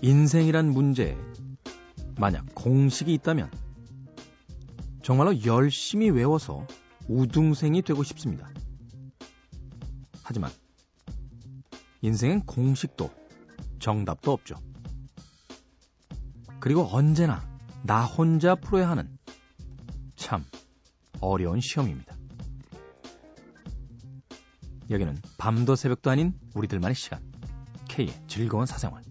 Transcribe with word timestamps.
인생이란 0.00 0.70
문제에 0.70 1.16
만약 2.18 2.46
공식이 2.54 3.12
있다면 3.14 3.50
정말로 5.02 5.44
열심히 5.44 6.08
외워서 6.10 6.64
우등생이 7.08 7.82
되고 7.82 8.04
싶습니다. 8.04 8.48
하지만 10.22 10.52
인생엔 12.02 12.42
공식도 12.46 13.10
정답도 13.80 14.30
없죠. 14.30 14.54
그리고 16.60 16.88
언제나 16.92 17.51
나 17.84 18.04
혼자 18.04 18.54
풀어야 18.54 18.88
하는 18.88 19.18
참 20.16 20.44
어려운 21.20 21.60
시험입니다. 21.60 22.16
여기는 24.90 25.16
밤도 25.38 25.74
새벽도 25.74 26.10
아닌 26.10 26.34
우리들만의 26.54 26.94
시간. 26.94 27.20
K의 27.88 28.08
즐거운 28.26 28.66
사생활. 28.66 29.02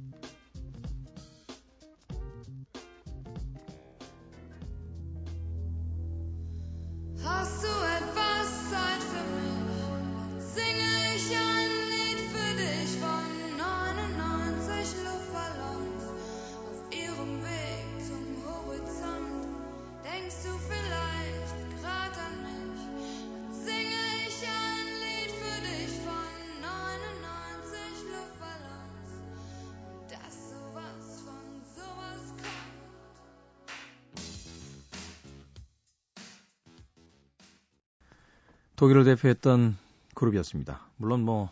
독일을 38.81 39.03
대표했던 39.03 39.77
그룹이었습니다. 40.15 40.81
물론 40.97 41.21
뭐 41.21 41.51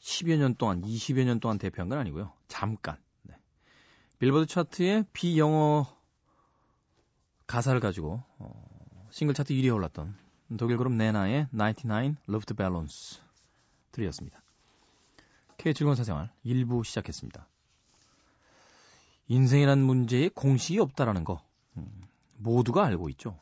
10여 0.00 0.36
년 0.36 0.56
동안, 0.56 0.82
20여 0.82 1.24
년 1.24 1.38
동안 1.38 1.58
대표한 1.58 1.88
건 1.88 2.00
아니고요. 2.00 2.32
잠깐. 2.48 2.96
네. 3.22 3.36
빌보드 4.18 4.46
차트에 4.46 5.04
비영어 5.12 5.86
가사를 7.46 7.78
가지고 7.78 8.24
어, 8.38 9.08
싱글 9.12 9.32
차트 9.32 9.54
1위에 9.54 9.72
올랐던 9.72 10.16
독일 10.58 10.76
그룹 10.76 10.94
네나의 10.94 11.46
99 11.52 12.16
Luftballons 12.28 13.20
들이었습니다. 13.92 14.42
K 15.56 15.72
즐거운 15.72 15.94
사생활 15.94 16.32
1부 16.44 16.84
시작했습니다. 16.84 17.46
인생이란 19.28 19.78
문제에 19.78 20.30
공식이 20.30 20.80
없다라는 20.80 21.22
거 21.22 21.40
음, 21.76 21.86
모두가 22.38 22.84
알고 22.86 23.08
있죠. 23.10 23.38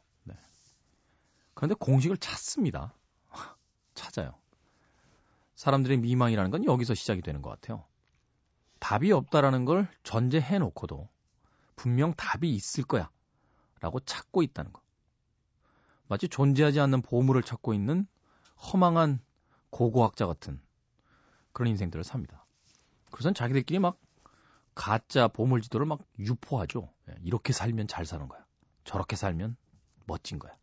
그런데 1.55 1.75
공식을 1.78 2.17
찾습니다. 2.17 2.95
찾아요. 3.95 4.34
사람들의 5.55 5.98
미망이라는 5.98 6.50
건 6.50 6.64
여기서 6.64 6.95
시작이 6.95 7.22
되는 7.22 7.42
것 7.42 7.50
같아요. 7.50 7.84
답이 8.81 9.12
없다라는 9.12 9.64
걸 9.64 9.89
전제해 10.03 10.58
놓고도 10.58 11.08
분명 11.77 12.14
답이 12.14 12.53
있을 12.53 12.84
거야. 12.84 13.11
라고 13.80 14.00
찾고 14.00 14.42
있다는 14.42 14.73
거. 14.73 14.80
마치 16.08 16.28
존재하지 16.28 16.80
않는 16.80 17.03
보물을 17.03 17.42
찾고 17.42 17.75
있는 17.75 18.06
허망한 18.73 19.20
고고학자 19.70 20.27
같은 20.27 20.61
그런 21.52 21.70
인생들을 21.70 22.05
삽니다. 22.05 22.45
그래서 23.11 23.33
자기들끼리 23.33 23.79
막 23.79 23.98
가짜 24.74 25.29
보물 25.29 25.61
지도를 25.61 25.86
막 25.86 26.01
유포하죠. 26.18 26.92
예, 27.11 27.14
이렇게 27.23 27.52
살면 27.52 27.89
잘 27.89 28.07
사는 28.07 28.27
거야. 28.29 28.45
저렇게 28.85 29.17
살면 29.17 29.57
멋진 30.07 30.39
거야. 30.39 30.57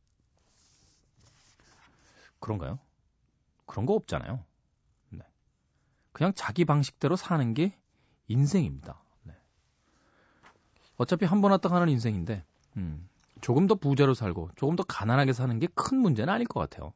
그런가요? 2.40 2.80
그런 3.66 3.86
거 3.86 3.94
없잖아요. 3.94 4.44
네. 5.12 5.22
그냥 6.12 6.34
자기 6.36 6.66
방식대로 6.66 7.16
사는 7.16 7.54
게 7.54 7.78
인생입니다. 8.28 9.02
네. 9.24 9.34
어차피 10.98 11.26
한 11.26 11.42
번 11.42 11.52
왔다 11.52 11.70
가는 11.70 11.88
인생인데, 11.90 12.44
음, 12.78 13.08
조금 13.42 13.68
더 13.68 13.76
부자로 13.76 14.14
살고 14.14 14.52
조금 14.56 14.76
더 14.76 14.84
가난하게 14.84 15.34
사는 15.34 15.58
게 15.60 15.68
큰 15.76 15.98
문제는 16.00 16.34
아닐 16.34 16.48
것 16.48 16.60
같아요. 16.60 16.94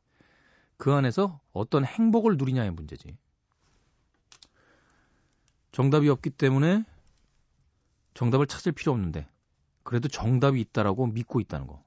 그 0.77 0.91
안에서 0.93 1.39
어떤 1.53 1.85
행복을 1.85 2.37
누리냐의 2.37 2.71
문제지. 2.71 3.17
정답이 5.71 6.09
없기 6.09 6.29
때문에 6.31 6.83
정답을 8.13 8.45
찾을 8.47 8.71
필요 8.73 8.91
없는데, 8.91 9.27
그래도 9.83 10.07
정답이 10.07 10.59
있다라고 10.61 11.07
믿고 11.07 11.39
있다는 11.39 11.67
거. 11.67 11.82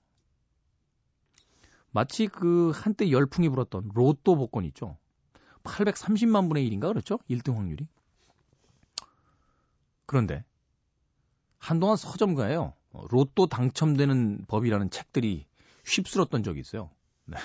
마치 1.96 2.26
그 2.26 2.72
한때 2.74 3.10
열풍이 3.10 3.48
불었던 3.48 3.92
로또 3.94 4.36
복권 4.36 4.66
있죠. 4.66 4.98
830만 5.62 6.46
분의 6.50 6.68
1인가 6.68 6.88
그렇죠? 6.88 7.18
1등 7.30 7.54
확률이. 7.56 7.88
그런데 10.04 10.44
한동안 11.56 11.96
서점가에요. 11.96 12.74
로또 13.08 13.46
당첨되는 13.46 14.44
법이라는 14.46 14.90
책들이 14.90 15.46
휩쓸었던 15.86 16.42
적이 16.42 16.60
있어요. 16.60 16.90
네. 17.24 17.38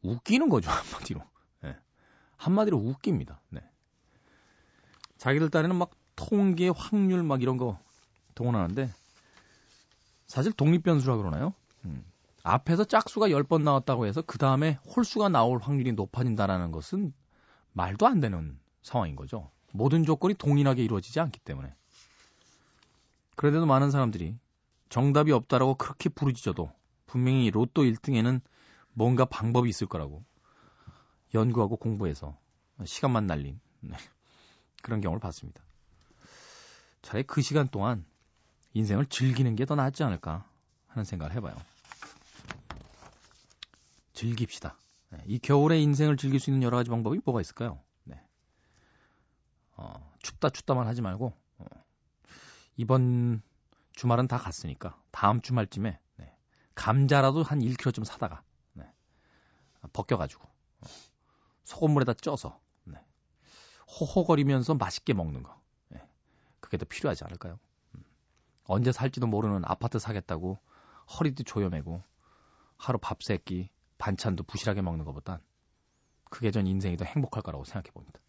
웃기는 0.00 0.48
거죠, 0.48 0.70
한마디로. 0.70 1.20
네. 1.60 1.76
한마디로 2.38 2.78
웃깁니다. 2.78 3.42
네. 3.50 3.60
자기들 5.18 5.50
딴에는 5.50 5.76
막 5.76 5.90
통계, 6.14 6.70
확률 6.70 7.22
막 7.22 7.42
이런 7.42 7.58
거 7.58 7.78
동원하는데 8.34 8.90
사실 10.26 10.52
독립변수라 10.52 11.18
그러나요? 11.18 11.52
음. 11.84 12.02
앞에서 12.46 12.84
짝수가 12.84 13.28
10번 13.28 13.62
나왔다고 13.62 14.06
해서 14.06 14.22
그 14.22 14.38
다음에 14.38 14.78
홀수가 14.94 15.30
나올 15.30 15.58
확률이 15.58 15.92
높아진다는 15.92 16.70
것은 16.70 17.12
말도 17.72 18.06
안 18.06 18.20
되는 18.20 18.58
상황인 18.82 19.16
거죠. 19.16 19.50
모든 19.72 20.04
조건이 20.04 20.34
동일하게 20.34 20.84
이루어지지 20.84 21.18
않기 21.18 21.40
때문에. 21.40 21.74
그래도 23.34 23.66
많은 23.66 23.90
사람들이 23.90 24.38
정답이 24.88 25.32
없다라고 25.32 25.74
그렇게 25.74 26.08
부르짖어도 26.08 26.70
분명히 27.06 27.50
로또 27.50 27.82
1등에는 27.82 28.40
뭔가 28.92 29.24
방법이 29.24 29.68
있을 29.68 29.88
거라고 29.88 30.22
연구하고 31.34 31.76
공부해서 31.76 32.38
시간만 32.84 33.26
날린 33.26 33.60
네. 33.80 33.96
그런 34.82 35.00
경우를 35.00 35.18
봤습니다. 35.20 35.62
차라리 37.02 37.24
그 37.24 37.42
시간 37.42 37.66
동안 37.68 38.04
인생을 38.74 39.06
즐기는 39.06 39.56
게 39.56 39.64
더 39.64 39.74
낫지 39.74 40.04
않을까 40.04 40.48
하는 40.86 41.04
생각을 41.04 41.34
해봐요. 41.34 41.56
즐깁시다. 44.16 44.78
네, 45.10 45.22
이 45.26 45.38
겨울에 45.38 45.78
인생을 45.78 46.16
즐길 46.16 46.40
수 46.40 46.50
있는 46.50 46.62
여러 46.62 46.78
가지 46.78 46.90
방법이 46.90 47.20
뭐가 47.24 47.40
있을까요? 47.40 47.78
네. 48.04 48.20
어, 49.76 50.12
춥다 50.22 50.48
춥다만 50.50 50.86
하지 50.86 51.02
말고 51.02 51.34
어, 51.58 51.64
이번 52.76 53.42
주말은 53.92 54.26
다 54.26 54.38
갔으니까 54.38 55.00
다음 55.12 55.42
주말쯤에 55.42 56.00
네, 56.16 56.36
감자라도 56.74 57.42
한 57.42 57.60
1kg 57.60 57.94
좀 57.94 58.04
사다가 58.04 58.42
네, 58.72 58.90
벗겨가지고 59.92 60.42
어, 60.44 60.86
소금물에다 61.64 62.14
쪄서 62.14 62.58
네, 62.84 62.98
호호거리면서 64.00 64.74
맛있게 64.74 65.12
먹는 65.12 65.42
거 65.42 65.60
네, 65.88 66.02
그게 66.60 66.78
더 66.78 66.86
필요하지 66.86 67.24
않을까요? 67.24 67.58
음, 67.94 68.04
언제 68.64 68.92
살지도 68.92 69.26
모르는 69.26 69.62
아파트 69.66 69.98
사겠다고 69.98 70.58
허리도 71.18 71.44
조여매고 71.44 72.02
하루 72.78 72.98
밥 72.98 73.22
세끼 73.22 73.70
반찬도 73.98 74.44
부실하게 74.44 74.82
먹는 74.82 75.04
것보단 75.04 75.40
그게 76.30 76.50
전 76.50 76.66
인생이 76.66 76.96
더 76.96 77.04
행복할 77.04 77.42
거라고 77.42 77.64
생각해 77.64 77.90
봅니다. 77.92 78.20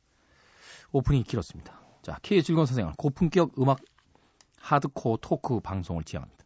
오프닝이 0.92 1.24
길었습니다. 1.24 1.80
자, 2.02 2.20
K의 2.22 2.44
즐거운 2.44 2.66
사생활 2.66 2.94
고품격 2.98 3.60
음악 3.60 3.80
하드코어 4.60 5.18
토크 5.22 5.60
방송을 5.60 6.04
지향합니다. 6.04 6.46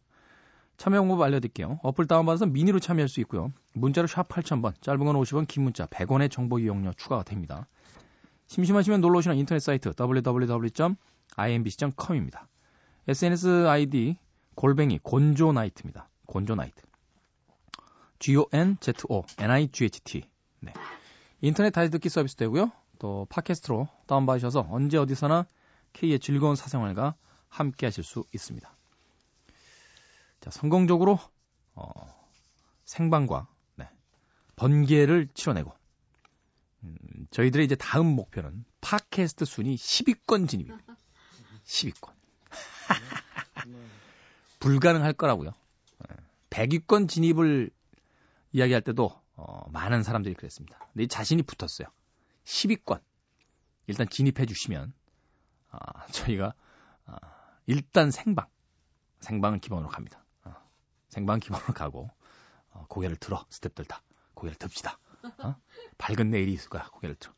참여 0.76 1.00
방법 1.00 1.22
알려드릴게요. 1.22 1.80
어플 1.82 2.06
다운받아서 2.06 2.46
미니로 2.46 2.78
참여할 2.80 3.08
수 3.08 3.20
있고요. 3.20 3.52
문자로 3.74 4.08
샵 4.08 4.28
8000번, 4.28 4.80
짧은 4.80 5.04
건 5.04 5.16
50원, 5.16 5.46
긴 5.46 5.62
문자 5.62 5.86
100원의 5.86 6.28
정보 6.30 6.58
이용료 6.58 6.94
추가가 6.94 7.22
됩니다. 7.22 7.68
심심하시면 8.48 9.00
놀러 9.00 9.18
오시는 9.18 9.36
인터넷 9.36 9.60
사이트 9.60 9.92
www.imbc.com입니다. 9.98 12.48
SNS 13.06 13.68
아이디 13.68 14.18
골뱅이 14.54 14.98
gonzonight입니다. 14.98 16.08
gonzonight. 16.26 16.91
G-O-N-Z-O-N-I-G-H-T. 18.22 20.22
네. 20.60 20.72
인터넷 21.40 21.70
다시 21.70 21.90
듣기 21.90 22.08
서비스 22.08 22.36
되고요. 22.36 22.70
또 23.00 23.26
팟캐스트로 23.28 23.88
다운받으셔서 24.06 24.68
언제 24.70 24.96
어디서나 24.96 25.44
K의 25.92 26.20
즐거운 26.20 26.54
사생활과 26.54 27.16
함께 27.48 27.86
하실 27.86 28.04
수 28.04 28.24
있습니다. 28.32 28.72
자, 30.40 30.50
성공적으로 30.50 31.18
어, 31.74 31.90
생방과 32.84 33.48
네, 33.74 33.88
번개를 34.54 35.26
치러내고 35.34 35.72
음, 36.84 36.96
저희들의 37.32 37.66
이제 37.66 37.74
다음 37.74 38.06
목표는 38.06 38.64
팟캐스트 38.80 39.46
순위 39.46 39.74
10위권 39.74 40.48
진입입니다. 40.48 40.96
10위권. 41.64 42.12
불가능할 44.60 45.12
거라고요. 45.14 45.54
100위권 46.50 47.08
진입을 47.08 47.70
이야기할 48.52 48.82
때도 48.82 49.10
어, 49.34 49.70
많은 49.70 50.02
사람들이 50.02 50.34
그랬습니다. 50.34 50.78
근데 50.92 51.06
자신이 51.06 51.42
붙었어요. 51.42 51.88
10위권. 52.44 53.00
일단 53.86 54.08
진입해 54.08 54.46
주시면 54.46 54.92
아, 55.70 56.06
저희가 56.08 56.54
아, 57.06 57.16
일단 57.66 58.10
생방. 58.10 58.46
생방을 59.20 59.58
기본으로 59.60 59.88
갑니다. 59.88 60.24
어, 60.44 60.54
생방 61.08 61.40
기본으로 61.40 61.72
가고 61.74 62.10
어, 62.70 62.86
고개를 62.88 63.16
들어 63.16 63.44
스탭들 63.50 63.86
다 63.88 64.02
고개를 64.34 64.56
듭시다. 64.58 64.98
어? 65.38 65.56
밝은 65.98 66.30
내일이 66.30 66.52
있을 66.52 66.68
거야 66.68 66.88
고개를 66.88 67.16
들어. 67.16 67.32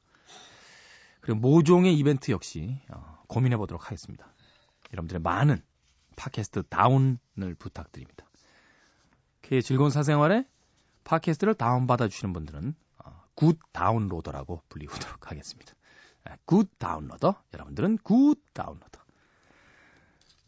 그리고 1.21 1.41
모종의 1.41 1.97
이벤트 1.97 2.33
역시 2.33 2.81
어, 2.89 3.23
고민해 3.29 3.57
보도록 3.57 3.87
하겠습니다. 3.87 4.33
여러분들의 4.93 5.21
많은 5.23 5.63
팟캐스트 6.17 6.65
다운을 6.69 7.55
부탁드립니다. 7.59 8.27
그 9.43 9.61
즐거운 9.61 9.91
사생활에 9.91 10.47
팟캐스트를 11.05 11.55
다운받아 11.55 12.09
주시는 12.09 12.33
분들은 12.33 12.75
어, 13.05 13.23
good 13.35 13.59
downloader라고 13.73 14.63
불리우도록 14.69 15.31
하겠습니다. 15.31 15.75
아, 16.25 16.37
good 16.47 16.69
downloader 16.79 17.43
여러분들은 17.53 17.99
good 17.99 18.37
downloader 18.53 19.05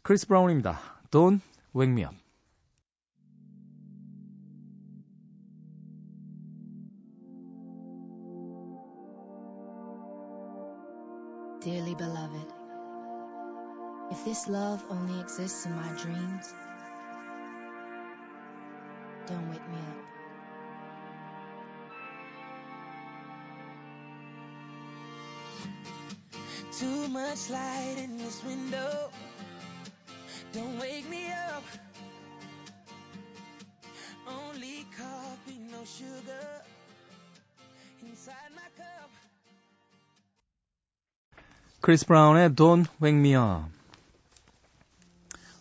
크리스 0.01 0.27
브라운입니다. 0.27 0.79
Don't 1.11 1.41
wake 1.75 1.91
me 1.91 2.03
up. 2.03 2.15
Dearly 11.61 11.95
beloved, 11.95 12.53
if 14.11 14.23
this 14.23 14.47
love 14.47 14.85
only 14.89 15.19
exists 15.19 15.65
in 15.65 15.75
my 15.75 15.89
dreams, 15.97 16.53
don't 19.25 19.49
wake 19.49 19.67
me 19.69 19.77
up. 19.77 20.16
Too 26.79 27.07
much 27.09 27.49
light 27.49 27.97
in 27.97 28.17
this 28.17 28.43
window. 28.43 29.09
Don't 30.53 30.79
wake 30.79 31.09
me 31.09 31.25
up. 31.31 31.63
Only 34.27 34.85
coffee, 34.95 35.57
no 35.71 35.83
sugar. 35.85 36.61
Inside 38.03 38.51
my 38.53 38.69
cup. 38.77 39.09
크리스 41.81 42.05
브라운의 42.05 42.49
Don't 42.51 42.87
Wake 43.01 43.17
Me 43.17 43.35
Up. 43.35 43.71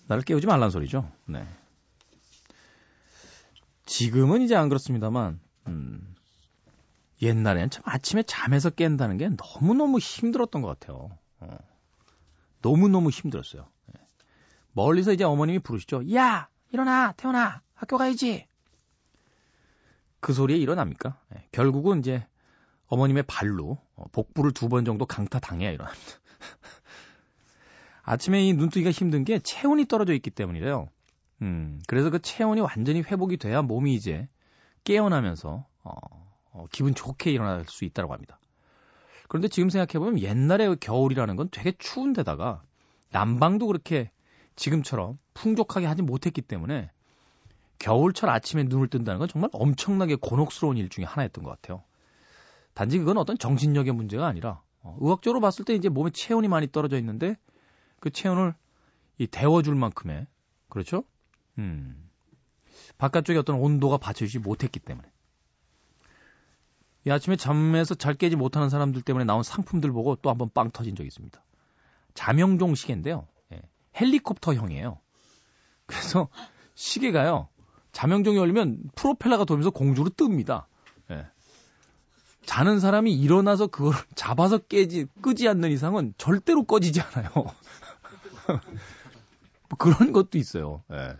나를 0.08 0.22
깨우지 0.22 0.46
말란 0.46 0.70
소리죠. 0.70 1.10
네. 1.26 1.46
지금은 3.86 4.42
이제 4.42 4.56
안 4.56 4.68
그렇습니다만, 4.68 5.40
음, 5.68 6.15
옛날에는 7.22 7.70
참 7.70 7.82
아침에 7.86 8.22
잠에서 8.22 8.70
깬다는 8.70 9.16
게 9.16 9.28
너무너무 9.30 9.98
힘들었던 9.98 10.62
것 10.62 10.78
같아요. 10.78 11.10
어. 11.40 11.58
너무너무 12.62 13.10
힘들었어요. 13.10 13.66
네. 13.86 14.00
멀리서 14.72 15.12
이제 15.12 15.24
어머님이 15.24 15.60
부르시죠. 15.60 16.12
야! 16.14 16.48
일어나! 16.70 17.12
태어나! 17.12 17.62
학교 17.74 17.96
가야지! 17.98 18.46
그 20.20 20.32
소리에 20.32 20.56
일어납니까? 20.56 21.18
네. 21.30 21.46
결국은 21.52 22.00
이제 22.00 22.26
어머님의 22.88 23.24
발로 23.24 23.78
어, 23.96 24.04
복부를 24.12 24.52
두 24.52 24.68
번 24.68 24.84
정도 24.84 25.06
강타 25.06 25.38
당해야 25.40 25.70
일어납니다. 25.70 26.04
아침에 28.02 28.46
이 28.46 28.52
눈뜨기가 28.52 28.90
힘든 28.90 29.24
게 29.24 29.38
체온이 29.38 29.86
떨어져 29.86 30.12
있기 30.14 30.30
때문이래요. 30.30 30.88
음, 31.42 31.80
그래서 31.86 32.10
그 32.10 32.20
체온이 32.20 32.60
완전히 32.60 33.02
회복이 33.02 33.36
돼야 33.36 33.62
몸이 33.62 33.94
이제 33.94 34.28
깨어나면서 34.84 35.66
어, 35.82 36.25
어, 36.56 36.66
기분 36.72 36.94
좋게 36.94 37.30
일어날 37.30 37.66
수 37.68 37.84
있다고 37.84 38.12
합니다. 38.12 38.40
그런데 39.28 39.48
지금 39.48 39.68
생각해보면 39.68 40.20
옛날에 40.20 40.74
겨울이라는 40.74 41.36
건 41.36 41.48
되게 41.50 41.72
추운데다가 41.78 42.62
난방도 43.10 43.66
그렇게 43.66 44.10
지금처럼 44.56 45.18
풍족하게 45.34 45.86
하지 45.86 46.02
못했기 46.02 46.40
때문에 46.42 46.90
겨울철 47.78 48.30
아침에 48.30 48.62
눈을 48.64 48.88
뜬다는 48.88 49.18
건 49.18 49.28
정말 49.28 49.50
엄청나게 49.52 50.16
곤혹스러운 50.16 50.78
일 50.78 50.88
중에 50.88 51.04
하나였던 51.04 51.44
것 51.44 51.50
같아요. 51.50 51.82
단지 52.72 52.98
그건 52.98 53.18
어떤 53.18 53.36
정신력의 53.36 53.92
문제가 53.92 54.26
아니라 54.26 54.62
어, 54.80 54.96
의학적으로 55.00 55.40
봤을 55.40 55.64
때 55.66 55.74
이제 55.74 55.90
몸에 55.90 56.10
체온이 56.10 56.48
많이 56.48 56.72
떨어져 56.72 56.96
있는데 56.98 57.36
그 58.00 58.08
체온을 58.08 58.54
이 59.18 59.26
데워줄 59.26 59.74
만큼의 59.74 60.26
그렇죠? 60.70 61.04
음. 61.58 62.08
바깥쪽에 62.96 63.38
어떤 63.38 63.56
온도가 63.56 63.98
받쳐주지 63.98 64.38
못했기 64.38 64.80
때문에 64.80 65.06
이 67.06 67.10
아침에 67.10 67.36
잠에서 67.36 67.94
잘 67.94 68.14
깨지 68.14 68.34
못하는 68.34 68.68
사람들 68.68 69.02
때문에 69.02 69.24
나온 69.24 69.44
상품들 69.44 69.92
보고 69.92 70.16
또 70.16 70.28
한번 70.28 70.50
빵 70.52 70.72
터진 70.72 70.96
적이 70.96 71.06
있습니다. 71.06 71.40
자명종 72.14 72.74
시계인데요. 72.74 73.28
예, 73.52 73.62
헬리콥터형이에요. 74.00 74.98
그래서 75.86 76.28
시계가요. 76.74 77.48
자명종이 77.92 78.36
열리면 78.38 78.90
프로펠러가 78.96 79.44
돌면서 79.44 79.70
공중으로 79.70 80.10
뜹니다. 80.10 80.64
예. 81.12 81.26
자는 82.44 82.80
사람이 82.80 83.14
일어나서 83.14 83.68
그걸 83.68 83.94
잡아서 84.16 84.58
깨지 84.58 85.06
끄지 85.22 85.48
않는 85.48 85.70
이상은 85.70 86.12
절대로 86.18 86.64
꺼지지 86.64 87.00
않아요. 87.02 87.30
뭐 89.68 89.78
그런 89.78 90.12
것도 90.12 90.38
있어요. 90.38 90.82
예. 90.90 91.16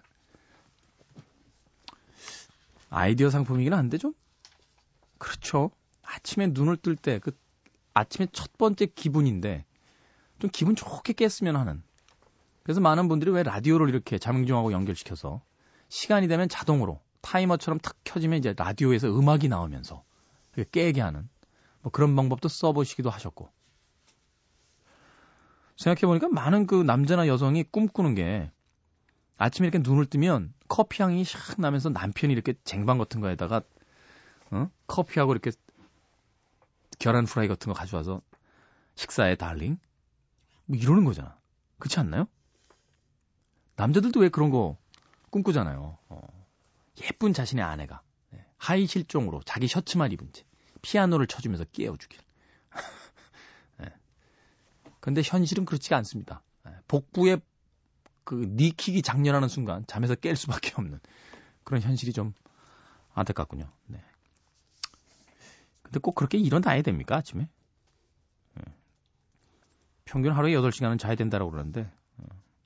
아이디어 2.90 3.30
상품이긴 3.30 3.72
한데 3.72 3.98
좀 3.98 4.14
그렇죠. 5.18 5.70
아침에 6.02 6.48
눈을 6.48 6.76
뜰 6.76 6.96
때 6.96 7.18
그 7.18 7.32
아침에 7.94 8.26
첫 8.32 8.58
번째 8.58 8.86
기분인데 8.86 9.64
좀 10.38 10.50
기분 10.52 10.76
좋게 10.76 11.14
깼으면 11.14 11.56
하는. 11.56 11.82
그래서 12.62 12.80
많은 12.80 13.08
분들이 13.08 13.30
왜 13.30 13.42
라디오를 13.42 13.88
이렇게 13.88 14.18
자명종하고 14.18 14.72
연결시켜서 14.72 15.40
시간이 15.88 16.28
되면 16.28 16.48
자동으로 16.48 17.00
타이머처럼 17.23 17.78
탁 17.80 17.96
켜지면 18.04 18.38
이제 18.38 18.54
라디오에서 18.56 19.08
음악이 19.08 19.49
나오면서 19.49 20.04
깨게 20.73 21.00
하는 21.00 21.28
뭐 21.80 21.90
그런 21.90 22.14
방법도 22.14 22.49
써보시기도 22.49 23.08
하셨고 23.08 23.49
생각해보니까 25.76 26.28
많은 26.28 26.66
그 26.66 26.82
남자나 26.82 27.28
여성이 27.28 27.62
꿈꾸는 27.64 28.14
게 28.14 28.50
아침에 29.38 29.68
이렇게 29.68 29.78
눈을 29.88 30.06
뜨면 30.06 30.52
커피 30.68 31.02
향이 31.02 31.23
샥 31.23 31.61
나면서 31.61 31.88
남편이 31.90 32.32
이렇게 32.32 32.54
쟁반 32.64 32.99
같은 32.99 33.20
거에다가 33.20 33.62
어? 34.50 34.70
커피하고 34.86 35.32
이렇게 35.32 35.50
계란 36.98 37.24
프라이 37.24 37.48
같은 37.48 37.72
거 37.72 37.78
가져와서 37.78 38.22
식사해 38.94 39.37
darling 39.37 39.78
뭐 40.66 40.76
이러는 40.76 41.04
거잖아. 41.04 41.38
그렇지 41.78 42.00
않나요? 42.00 42.26
남자들도 43.76 44.20
왜 44.20 44.28
그런 44.28 44.50
거 44.50 44.76
꿈꾸잖아요. 45.30 45.98
어. 46.08 46.46
예쁜 47.04 47.32
자신의 47.32 47.64
아내가 47.64 48.02
네. 48.30 48.44
하의 48.56 48.87
실종으로 48.86 49.42
자기 49.44 49.68
셔츠만 49.68 50.12
입은 50.12 50.32
채 50.32 50.44
피아노를 50.82 51.26
쳐주면서 51.26 51.64
깨워주길. 51.72 52.18
네. 53.78 53.92
근데 55.00 55.20
현실은 55.24 55.64
그렇지가 55.66 55.96
않습니다. 55.98 56.42
네. 56.64 56.72
복부에 56.88 57.38
그 58.24 58.34
knee 58.56 58.77
kick이 58.77 59.02
작렬하는 59.02 59.49
순간 59.48 59.86
잠에서 59.86 60.14
깰 60.14 60.34
수밖에 60.34 60.72
없는 60.76 61.00
그런 61.64 61.82
현실이 61.82 62.12
좀 62.12 62.32
안타깝군요. 63.14 63.70
네. 63.86 64.02
근데 65.87 66.00
꼭 66.00 66.16
그렇게 66.16 66.37
일어나야 66.37 66.83
됩니까, 66.83 67.16
아침에? 67.16 67.49
네. 68.55 68.64
평균 70.05 70.33
하루에 70.33 70.52
8시간은 70.52 70.99
자야 70.99 71.14
된다고 71.14 71.49
그러는데, 71.49 71.88
어, 72.19 72.25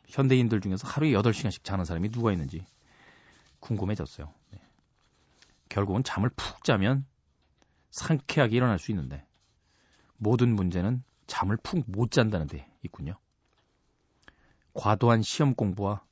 현대인들 0.08 0.62
중에서 0.62 0.88
하루에 0.88 1.12
8시간씩 1.12 1.62
자는 1.62 1.84
사람이 1.84 2.10
누가 2.10 2.32
있는지 2.32 2.64
궁금해졌어요. 3.60 4.32
네. 4.52 4.60
결국은 5.68 6.02
잠을 6.02 6.30
푹 6.30 6.64
자면 6.64 7.04
상쾌하게 7.90 8.56
일어날 8.56 8.78
수 8.78 8.90
있는데, 8.90 9.26
모든 10.16 10.54
문제는 10.54 11.04
잠을 11.26 11.58
푹 11.58 11.84
못 11.86 12.10
잔다는 12.10 12.46
데 12.46 12.66
있군요. 12.82 13.18
과도한 14.72 15.20
시험 15.20 15.54
공부와 15.54 16.02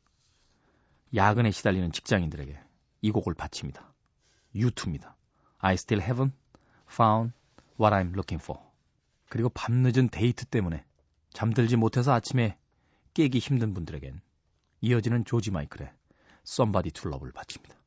야근에 1.15 1.53
시달리는 1.53 1.91
직장인들에게 1.91 2.61
이 3.00 3.11
곡을 3.11 3.33
바칩니다. 3.33 3.95
유투입니다. 4.55 5.17
I 5.59 5.75
still 5.75 6.05
haven't 6.07 6.33
found 6.90 7.33
what 7.78 7.95
I'm 7.95 8.12
looking 8.12 8.42
for. 8.42 8.61
그리고 9.28 9.49
밤늦은 9.50 10.09
데이트 10.11 10.45
때문에 10.47 10.85
잠들지 11.30 11.76
못해서 11.76 12.12
아침에 12.12 12.57
깨기 13.14 13.38
힘든 13.38 13.75
분들에겐 13.75 14.21
이어지는 14.80 15.25
조지 15.25 15.50
마이클의 15.50 15.90
Somebody 16.47 16.90
to 16.92 17.11
Love를 17.11 17.33
바칩니다. 17.33 17.77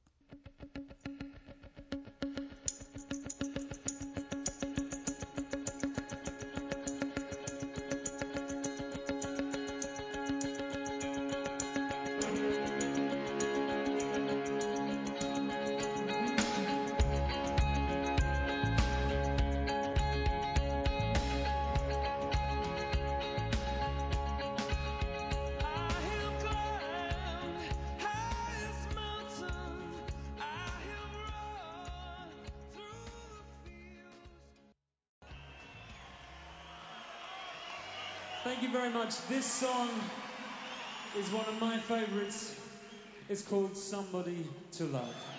Called 43.51 43.75
Somebody 43.75 44.47
to 44.77 44.85
Love. 44.85 45.30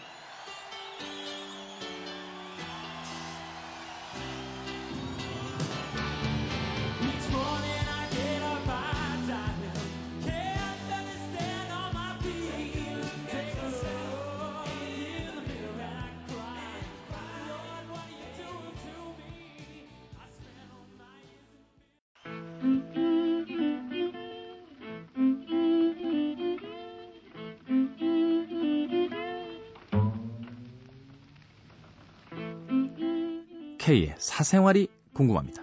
K의 33.83 34.15
사생활이 34.17 34.87
궁금합니다. 35.12 35.61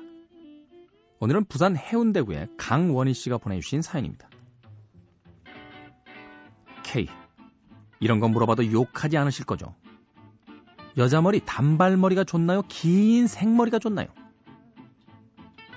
오늘은 1.22 1.46
부산 1.46 1.78
해운대구의 1.78 2.50
강원희 2.58 3.14
씨가 3.14 3.38
보내주신 3.38 3.82
사연입니다. 3.82 4.28
K. 6.84 7.08
이런 8.02 8.20
거 8.20 8.28
물어봐도 8.28 8.74
욕하지 8.74 9.16
않으실 9.16 9.46
거죠? 9.46 9.74
여자 10.98 11.22
머리 11.22 11.40
단발머리가 11.46 12.26
좋나요? 12.26 12.64
긴 12.68 13.26
생머리가 13.26 13.80
좋나요? 13.80 14.08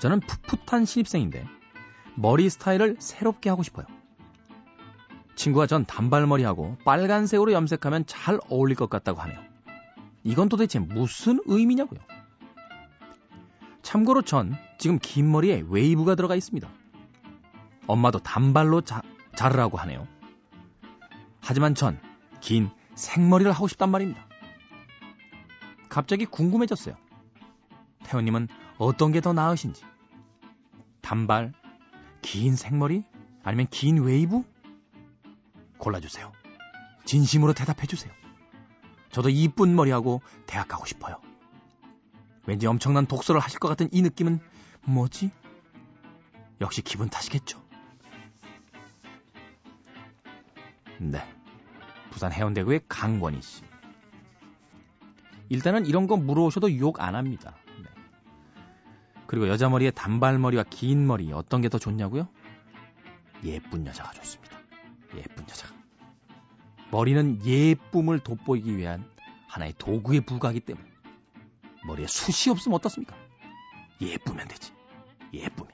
저는 0.00 0.18
풋풋한 0.18 0.84
신입생인데 0.84 1.46
머리 2.16 2.50
스타일을 2.50 2.96
새롭게 2.98 3.50
하고 3.50 3.62
싶어요. 3.62 3.86
친구가 5.36 5.68
전 5.68 5.84
단발머리하고 5.84 6.78
빨간색으로 6.84 7.52
염색하면 7.52 8.06
잘 8.06 8.40
어울릴 8.48 8.76
것 8.76 8.90
같다고 8.90 9.20
하네요. 9.20 9.38
이건 10.24 10.48
도대체 10.48 10.80
무슨 10.80 11.38
의미냐고요? 11.46 12.00
참고로 13.92 14.22
전 14.22 14.56
지금 14.78 14.98
긴 14.98 15.30
머리에 15.30 15.62
웨이브가 15.68 16.14
들어가 16.14 16.34
있습니다. 16.34 16.66
엄마도 17.86 18.20
단발로 18.20 18.80
자, 18.80 19.02
자르라고 19.36 19.76
하네요. 19.76 20.08
하지만 21.42 21.74
전 21.74 22.00
긴 22.40 22.70
생머리를 22.94 23.52
하고 23.52 23.68
싶단 23.68 23.90
말입니다. 23.90 24.26
갑자기 25.90 26.24
궁금해졌어요. 26.24 26.96
태호님은 28.04 28.48
어떤 28.78 29.12
게 29.12 29.20
더 29.20 29.34
나으신지? 29.34 29.84
단발, 31.02 31.52
긴 32.22 32.56
생머리, 32.56 33.04
아니면 33.44 33.66
긴 33.70 33.98
웨이브? 34.02 34.42
골라주세요. 35.76 36.32
진심으로 37.04 37.52
대답해주세요. 37.52 38.10
저도 39.10 39.28
이쁜 39.28 39.76
머리하고 39.76 40.22
대학 40.46 40.66
가고 40.66 40.86
싶어요. 40.86 41.20
왠지 42.46 42.66
엄청난 42.66 43.06
독서를 43.06 43.40
하실 43.40 43.58
것 43.58 43.68
같은 43.68 43.88
이 43.92 44.02
느낌은 44.02 44.40
뭐지? 44.84 45.30
역시 46.60 46.82
기분 46.82 47.08
탓이겠죠. 47.08 47.62
네. 50.98 51.20
부산 52.10 52.32
해운대구의 52.32 52.82
강권희 52.88 53.40
씨. 53.42 53.62
일단은 55.48 55.86
이런 55.86 56.06
거 56.06 56.16
물어오셔도 56.16 56.78
욕 56.78 57.00
안 57.00 57.14
합니다. 57.14 57.54
네. 57.78 57.84
그리고 59.26 59.48
여자 59.48 59.68
머리에 59.68 59.90
단발머리와 59.90 60.64
긴 60.70 61.06
머리 61.06 61.32
어떤 61.32 61.60
게 61.62 61.68
더 61.68 61.78
좋냐고요? 61.78 62.28
예쁜 63.44 63.86
여자가 63.86 64.12
좋습니다. 64.12 64.56
예쁜 65.16 65.42
여자가. 65.44 65.74
머리는 66.90 67.44
예쁨을 67.44 68.20
돋보이기 68.20 68.76
위한 68.76 69.04
하나의 69.48 69.74
도구에 69.78 70.20
불과하기 70.20 70.60
때문에 70.60 70.91
머리에 71.84 72.06
숱이 72.06 72.52
없으면 72.52 72.76
어떻습니까? 72.76 73.16
예쁘면 74.00 74.48
되지. 74.48 74.72
예쁘면. 75.32 75.72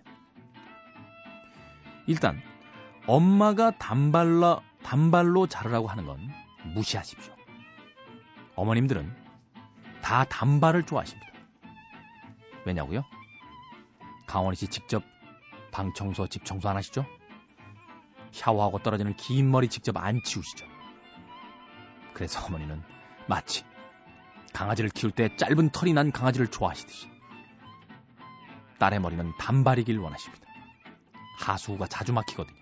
일단 2.06 2.40
엄마가 3.06 3.72
단발로 3.72 4.62
단발로 4.82 5.46
자르라고 5.46 5.88
하는 5.88 6.06
건 6.06 6.28
무시하십시오. 6.74 7.34
어머님들은 8.54 9.14
다 10.02 10.24
단발을 10.24 10.84
좋아하십니다. 10.84 11.28
왜냐고요? 12.64 13.04
강원희 14.26 14.56
씨 14.56 14.68
직접 14.68 15.02
방 15.70 15.92
청소, 15.94 16.26
집 16.26 16.44
청소 16.44 16.68
안 16.68 16.76
하시죠? 16.76 17.04
샤워하고 18.32 18.78
떨어지는 18.78 19.14
긴 19.16 19.50
머리 19.50 19.68
직접 19.68 19.96
안 19.96 20.22
치우시죠? 20.22 20.66
그래서 22.14 22.44
어머니는 22.44 22.82
마치 23.26 23.64
강아지를 24.52 24.90
키울 24.90 25.12
때 25.12 25.34
짧은 25.36 25.70
털이 25.70 25.92
난 25.92 26.10
강아지를 26.12 26.48
좋아하시듯이 26.48 27.08
딸의 28.78 29.00
머리는 29.00 29.32
단발이길 29.38 29.98
원하십니다. 29.98 30.46
하수구가 31.40 31.86
자주 31.86 32.12
막히거든요. 32.12 32.58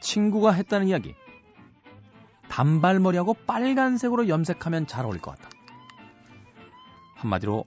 친구가 0.00 0.52
했다는 0.52 0.88
이야기. 0.88 1.14
단발머리하고 2.48 3.34
빨간색으로 3.46 4.28
염색하면 4.28 4.86
잘 4.86 5.04
어울릴 5.04 5.20
것 5.20 5.36
같다. 5.36 5.50
한마디로 7.16 7.64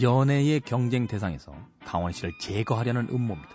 연애의 0.00 0.60
경쟁 0.60 1.06
대상에서 1.06 1.52
강원 1.84 2.12
씨를 2.12 2.32
제거하려는 2.40 3.08
음모입니다. 3.10 3.50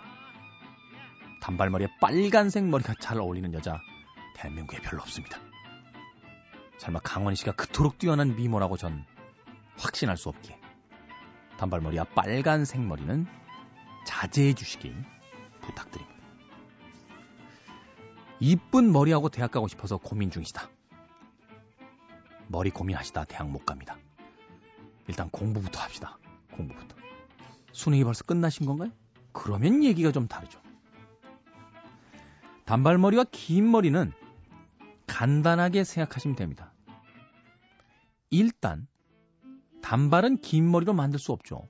단발머리에 1.40 1.88
빨간색 2.00 2.64
머리가 2.64 2.94
잘 3.00 3.18
어울리는 3.18 3.52
여자 3.54 3.80
대한민국에 4.36 4.80
별로 4.82 5.02
없습니다. 5.02 5.38
설마 6.78 7.00
강원 7.00 7.34
씨가 7.34 7.52
그토록 7.52 7.98
뛰어난 7.98 8.36
미모라고 8.36 8.76
전 8.76 9.04
확신할 9.76 10.16
수 10.16 10.28
없기에 10.28 10.58
단발머리와 11.58 12.04
빨간색 12.14 12.80
머리는 12.80 13.26
자제해 14.06 14.54
주시기 14.54 14.94
부탁드립니다. 15.60 16.14
이쁜 18.40 18.92
머리하고 18.92 19.28
대학 19.28 19.50
가고 19.50 19.68
싶어서 19.68 19.96
고민 19.96 20.30
중이시다. 20.30 20.68
머리 22.48 22.70
고민하시다 22.70 23.24
대학 23.24 23.48
못 23.48 23.64
갑니다. 23.64 23.96
일단 25.08 25.30
공부부터 25.30 25.80
합시다. 25.80 26.18
공부부터. 26.52 26.96
수능이 27.72 28.04
벌써 28.04 28.24
끝나신 28.24 28.66
건가요? 28.66 28.90
그러면 29.32 29.82
얘기가 29.82 30.12
좀 30.12 30.28
다르죠. 30.28 30.60
단발머리와 32.64 33.24
긴 33.30 33.70
머리는 33.70 34.12
간단하게 35.06 35.84
생각하시면 35.84 36.36
됩니다. 36.36 36.72
일단 38.30 38.86
단발은 39.82 40.38
긴 40.38 40.70
머리로 40.70 40.92
만들 40.92 41.18
수 41.18 41.32
없죠. 41.32 41.68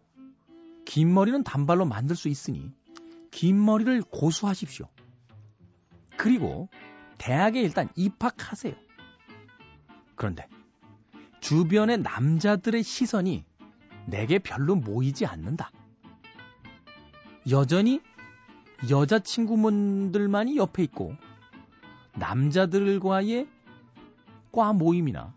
긴 0.85 1.13
머리는 1.13 1.43
단발로 1.43 1.85
만들 1.85 2.17
수 2.17 2.29
있으니 2.29 2.71
긴 3.31 3.63
머리를 3.65 4.03
고수하십시오. 4.03 4.89
그리고 6.17 6.69
대학에 7.19 7.61
일단 7.61 7.89
입학하세요. 7.97 8.75
그런데 10.15 10.47
주변의 11.41 11.99
남자들의 11.99 12.83
시선이 12.83 13.45
내게 14.07 14.39
별로 14.39 14.77
모이지 14.77 15.27
않는다. 15.27 15.71
여전히 17.51 18.01
여자친구분들만이 18.89 20.57
옆에 20.57 20.83
있고 20.85 21.15
남자들과의 22.15 23.49
과 24.53 24.73
모임이나 24.73 25.35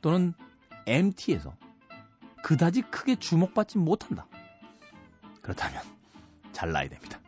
또는 0.00 0.32
MT에서 0.86 1.54
그다지 2.42 2.82
크게 2.82 3.16
주목받지 3.16 3.78
못한다. 3.78 4.26
그렇다면 5.42 5.82
잘나야 6.52 6.88
됩니다. 6.88 7.20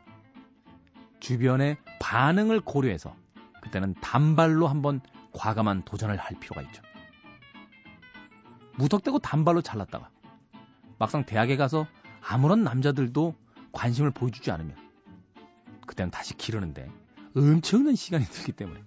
주변의 1.20 1.76
반응을 2.00 2.60
고려해서 2.60 3.14
그때는 3.62 3.94
단발로 3.94 4.66
한번 4.66 5.00
과감한 5.32 5.84
도전을 5.84 6.16
할 6.16 6.38
필요가 6.38 6.62
있죠. 6.62 6.82
무턱대고 8.76 9.20
단발로 9.20 9.62
잘났다가 9.62 10.10
막상 10.98 11.24
대학에 11.24 11.56
가서 11.56 11.86
아무런 12.20 12.64
남자들도 12.64 13.34
관심을 13.72 14.10
보여주지 14.10 14.50
않으면 14.50 14.76
그때는 15.86 16.10
다시 16.10 16.34
기르는데 16.36 16.90
엄청난 17.36 17.96
시간이 17.96 18.24
들기 18.26 18.52
때문에 18.52 18.80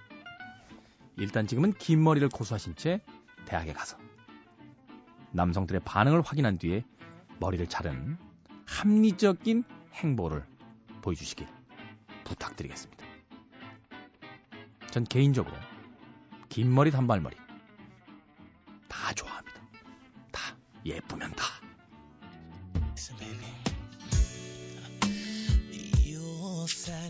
일단 1.18 1.48
지금은 1.48 1.74
긴 1.74 2.02
머리를 2.02 2.28
고수하신 2.30 2.76
채 2.76 3.02
대학에 3.46 3.74
가서 3.74 3.98
남성들의 5.32 5.82
반응을 5.84 6.22
확인한 6.22 6.58
뒤에 6.58 6.86
머리를 7.40 7.68
자른 7.68 8.18
합리적인 8.66 9.64
행보를 9.94 10.46
보여주시길 11.02 11.46
부탁드리겠습니다. 12.24 13.06
전 14.92 15.04
개인적으로 15.04 15.56
긴 16.48 16.74
머리 16.74 16.90
단발머리 16.90 17.36
다 18.88 19.14
좋아합니다. 19.14 19.62
다 20.32 20.42
예쁘면 20.86 21.34
다. 21.34 21.57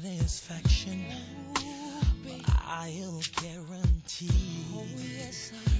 Satisfaction, 0.01 1.05
I'll 2.67 3.21
guarantee. 3.41 4.29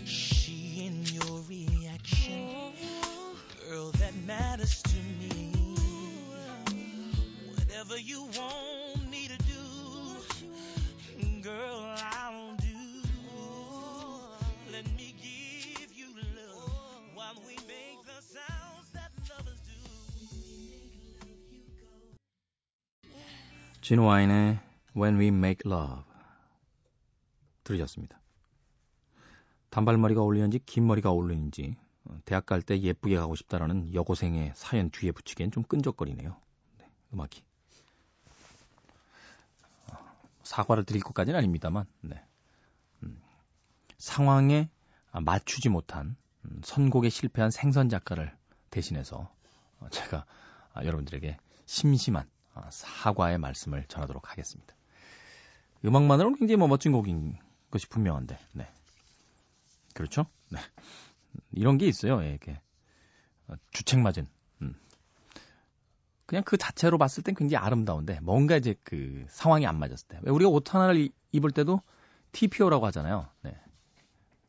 She 0.06 0.84
in 0.86 1.06
your 1.06 1.42
reaction, 1.48 2.50
girl, 3.70 3.92
that 3.92 4.14
matters 4.26 4.82
to 4.84 4.96
me. 5.20 5.52
Whatever 7.54 8.00
you 8.00 8.24
want 8.24 8.87
진 23.88 24.00
와인의 24.00 24.60
When 24.98 25.18
We 25.18 25.28
Make 25.28 25.72
Love 25.72 26.04
들으셨습니다. 27.64 28.20
단발머리가 29.70 30.20
어울리는지 30.20 30.60
긴 30.66 30.88
머리가 30.88 31.12
어울리는지 31.12 31.78
어, 32.04 32.20
대학 32.26 32.46
갈 32.46 32.62
때 32.62 32.82
예쁘게 32.82 33.16
가고 33.16 33.36
싶다라는 33.36 33.94
여고생의 33.94 34.52
사연 34.56 34.90
뒤에 34.90 35.14
붙이기엔 35.14 35.52
좀 35.52 35.64
끈적거리네요. 35.64 36.36
네, 36.80 36.90
음악이 37.14 37.42
어, 39.94 39.98
사과를 40.44 40.84
드릴 40.84 41.02
것까지는 41.02 41.38
아닙니다만 41.38 41.86
네. 42.02 42.22
음, 43.04 43.22
상황에 43.98 44.70
맞추지 45.14 45.70
못한 45.70 46.18
음, 46.44 46.60
선곡에 46.62 47.08
실패한 47.08 47.52
생선 47.52 47.88
작가를 47.88 48.36
대신해서 48.70 49.32
어, 49.80 49.88
제가 49.92 50.26
아, 50.74 50.84
여러분들에게 50.84 51.38
심심한 51.66 52.26
아, 52.26 52.37
사과의 52.70 53.38
말씀을 53.38 53.86
전하도록 53.88 54.30
하겠습니다. 54.32 54.76
음악만으로는 55.86 56.38
굉장히 56.38 56.58
뭐 56.58 56.68
멋진 56.68 56.92
곡인 56.92 57.38
것이 57.72 57.88
분명한데, 57.88 58.38
네. 58.54 58.68
그렇죠? 59.94 60.26
네. 60.50 60.60
이런 61.52 61.78
게 61.78 61.88
있어요, 61.88 62.22
예, 62.24 62.30
이렇게. 62.30 62.60
어, 63.48 63.54
주책 63.72 64.00
맞은. 64.00 64.28
음. 64.62 64.76
그냥 66.26 66.44
그 66.44 66.58
자체로 66.58 66.98
봤을 66.98 67.24
땐 67.24 67.36
굉장히 67.36 67.64
아름다운데, 67.64 68.20
뭔가 68.22 68.58
이제 68.58 68.76
그 68.84 69.26
상황이 69.30 69.66
안 69.66 69.78
맞았을 69.80 70.08
때. 70.08 70.20
왜 70.24 70.32
우리가 70.32 70.50
옷 70.50 70.74
하나를 70.74 70.98
이- 70.98 71.12
입을 71.32 71.52
때도 71.52 71.82
TPO라고 72.32 72.86
하잖아요. 72.88 73.30
네. 73.42 73.58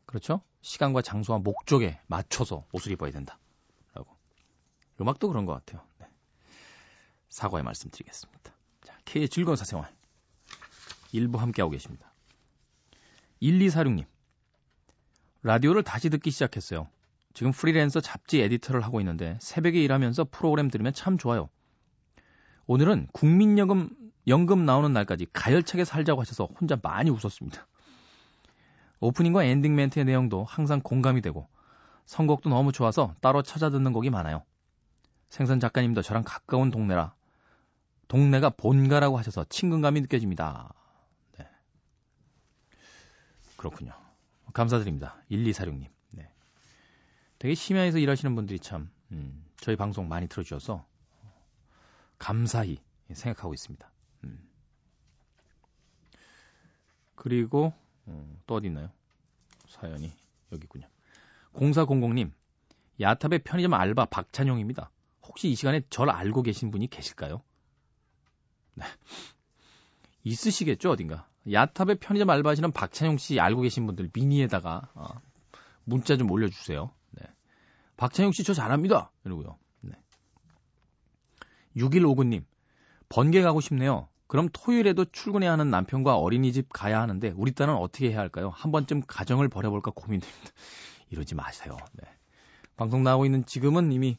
그렇죠? 0.06 0.40
시간과 0.62 1.02
장소와 1.02 1.38
목적에 1.38 2.00
맞춰서 2.06 2.66
옷을 2.73 2.92
입어야 2.92 3.10
된다. 3.12 3.38
라고. 3.94 4.16
음악도 5.00 5.28
그런 5.28 5.44
것 5.47 5.52
같아요. 5.52 5.86
네. 7.28 7.36
사과의 7.36 7.62
말씀 7.62 7.91
드리겠습니다. 7.91 8.52
자, 8.82 8.99
K의 9.04 9.28
즐거운 9.28 9.56
사생활. 9.56 9.91
일부 11.12 11.38
함께하고 11.38 11.71
계십니다. 11.71 12.12
1246님. 13.43 14.04
라디오를 15.43 15.82
다시 15.82 16.10
듣기 16.10 16.30
시작했어요. 16.30 16.88
지금 17.32 17.52
프리랜서 17.52 18.00
잡지 18.00 18.41
에디터를 18.41 18.80
하고 18.82 19.00
있는데 19.00 19.38
새벽에 19.41 19.80
일하면서 19.82 20.26
프로그램 20.30 20.69
들으면 20.69 20.93
참 20.93 21.19
좋아요. 21.19 21.49
오늘은 22.67 23.08
국민연금 23.12 23.91
연금 24.26 24.67
나오는 24.67 24.93
날까지 24.93 25.28
가열차게 25.32 25.84
살자고 25.84 26.21
하셔서 26.21 26.49
혼자 26.60 26.76
많이 26.82 27.10
웃었습니다. 27.10 27.67
오프닝과 29.00 29.45
엔딩 29.45 29.76
멘트의 29.76 30.04
내용도 30.04 30.45
항상 30.45 30.80
공감이 30.82 31.21
되고 31.23 31.49
선곡도 32.06 32.50
너무 32.50 32.73
좋아서 32.73 33.14
따로 33.21 33.43
찾아 33.43 33.71
듣는 33.71 33.93
곡이 33.93 34.10
많아요. 34.10 34.43
생선 35.30 35.60
작가님도 35.60 36.02
저랑 36.02 36.25
가까운 36.26 36.71
동네라 36.71 37.14
동네가 38.08 38.50
본가라고 38.50 39.18
하셔서 39.18 39.44
친근감이 39.44 40.00
느껴집니다. 40.00 40.73
네. 41.38 41.49
그렇군요. 43.56 43.92
감사드립니다. 44.52 45.23
1246님. 45.30 45.86
네. 46.10 46.30
되게 47.38 47.54
심야에서 47.54 47.99
일하시는 47.99 48.34
분들이 48.34 48.58
참 48.58 48.90
음, 49.12 49.44
저희 49.58 49.76
방송 49.76 50.08
많이 50.08 50.26
들어주셔서 50.26 50.84
감사히 52.18 52.78
생각하고 53.12 53.54
있습니다. 53.54 53.90
음. 54.25 54.49
그리고 57.14 57.73
어, 58.06 58.36
또 58.47 58.54
어디 58.54 58.68
있나요? 58.68 58.90
사연이 59.68 60.12
여기 60.50 60.64
있군요. 60.64 60.88
0400님 61.52 62.32
야탑의 63.00 63.40
편의점 63.44 63.75
알바 63.75 64.06
박찬용입니다. 64.06 64.90
혹시 65.23 65.49
이 65.49 65.54
시간에 65.54 65.82
절 65.90 66.10
알고 66.10 66.42
계신 66.42 66.71
분이 66.71 66.88
계실까요? 66.88 67.42
네. 68.78 68.84
있으시겠죠, 70.25 70.91
어딘가. 70.91 71.26
야탑의 71.50 71.97
편의점 72.00 72.28
알바하시는 72.30 72.73
박찬용 72.73 73.19
씨 73.19 73.41
알고 73.41 73.62
계신 73.62 73.86
분들 73.86 74.10
미니에다가 74.12 74.91
어, 74.95 75.06
문자 75.84 76.17
좀 76.17 76.30
올려주세요. 76.30 76.91
네. 77.12 77.23
박찬용 77.97 78.32
씨 78.32 78.45
저 78.45 78.52
잘합니다. 78.52 79.10
이러고요. 79.25 79.56
네. 79.80 79.93
6159님, 81.76 82.45
번개 83.08 83.41
가고 83.43 83.60
싶네요. 83.60 84.08
그럼 84.26 84.50
토요일에도 84.52 85.06
출근해야 85.06 85.52
하는 85.52 85.71
남편과 85.71 86.17
어린이집 86.19 86.69
가야 86.71 87.00
하는데 87.00 87.32
우리 87.34 87.52
딸은 87.52 87.75
어떻게 87.75 88.10
해야 88.10 88.19
할까요? 88.19 88.50
한 88.54 88.71
번쯤 88.73 89.02
가정을 89.06 89.49
버려볼까 89.49 89.93
고민됩니다. 89.95 90.50
이러지 91.08 91.34
마세요. 91.34 91.78
네. 91.95 92.04
방송 92.76 93.02
나오고 93.02 93.25
있는 93.25 93.47
지금은 93.47 93.91
이미 93.91 94.19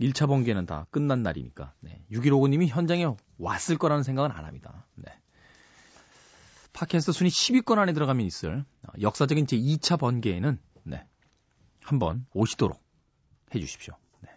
1차 0.00 0.26
번개는 0.26 0.66
다 0.66 0.86
끝난 0.90 1.22
날이니까. 1.22 1.74
네. 1.80 2.02
6159님이 2.10 2.66
현장에 2.66 3.06
왔을 3.38 3.76
거라는 3.76 4.02
생각은 4.02 4.32
안 4.32 4.44
합니다. 4.44 4.86
네. 4.94 5.12
팟캐스트 6.72 7.12
순위 7.12 7.30
10위권 7.30 7.78
안에 7.78 7.92
들어가면 7.92 8.24
있을 8.26 8.64
어, 8.82 8.92
역사적인 9.00 9.46
제 9.46 9.58
2차 9.58 9.98
번개에는 9.98 10.58
네. 10.84 11.06
한번 11.82 12.26
오시도록 12.32 12.82
해 13.54 13.60
주십시오. 13.60 13.94
네. 14.20 14.30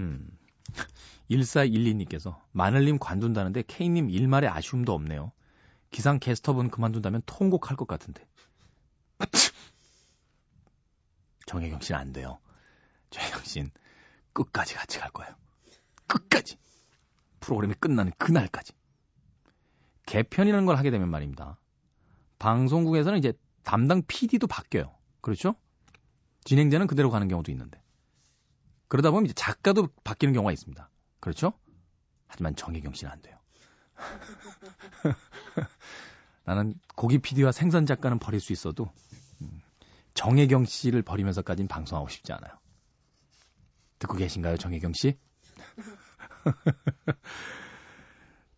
음. 0.00 0.28
1412님께서 1.30 2.40
마늘님 2.52 2.98
관둔다는데 2.98 3.62
K님 3.62 4.10
일말의 4.10 4.48
아쉬움도 4.48 4.94
없네요. 4.94 5.32
기상 5.90 6.18
캐스터분 6.18 6.70
그만둔다면 6.70 7.22
통곡할 7.26 7.76
것 7.76 7.86
같은데. 7.86 8.26
정혜경 11.46 11.80
씨는 11.80 12.00
안 12.00 12.12
돼요. 12.12 12.38
정혜경 13.10 13.44
씨는 13.44 13.70
끝까지 14.44 14.74
같이 14.74 14.98
갈 14.98 15.10
거예요. 15.10 15.34
끝까지. 16.06 16.56
프로그램이 17.40 17.74
끝나는 17.74 18.12
그날까지. 18.18 18.72
개편이라는 20.06 20.66
걸 20.66 20.76
하게 20.76 20.90
되면 20.90 21.10
말입니다. 21.10 21.58
방송국에서는 22.38 23.18
이제 23.18 23.34
담당 23.62 24.02
PD도 24.06 24.46
바뀌어요. 24.46 24.94
그렇죠? 25.20 25.54
진행자는 26.44 26.86
그대로 26.86 27.10
가는 27.10 27.28
경우도 27.28 27.52
있는데. 27.52 27.82
그러다 28.88 29.10
보면 29.10 29.26
이제 29.26 29.34
작가도 29.34 29.88
바뀌는 30.04 30.32
경우가 30.32 30.52
있습니다. 30.52 30.90
그렇죠? 31.20 31.52
하지만 32.26 32.56
정혜경 32.56 32.94
씨는 32.94 33.12
안 33.12 33.20
돼요. 33.20 33.38
나는 36.44 36.74
고기 36.96 37.18
PD와 37.18 37.52
생선 37.52 37.84
작가는 37.84 38.18
버릴 38.18 38.40
수 38.40 38.52
있어도 38.52 38.90
음, 39.42 39.60
정혜경 40.14 40.64
씨를 40.64 41.02
버리면서까지는 41.02 41.68
방송하고 41.68 42.08
싶지 42.08 42.32
않아요. 42.32 42.59
듣고 44.00 44.16
계신가요, 44.16 44.56
정혜경 44.56 44.92
씨? 44.94 45.16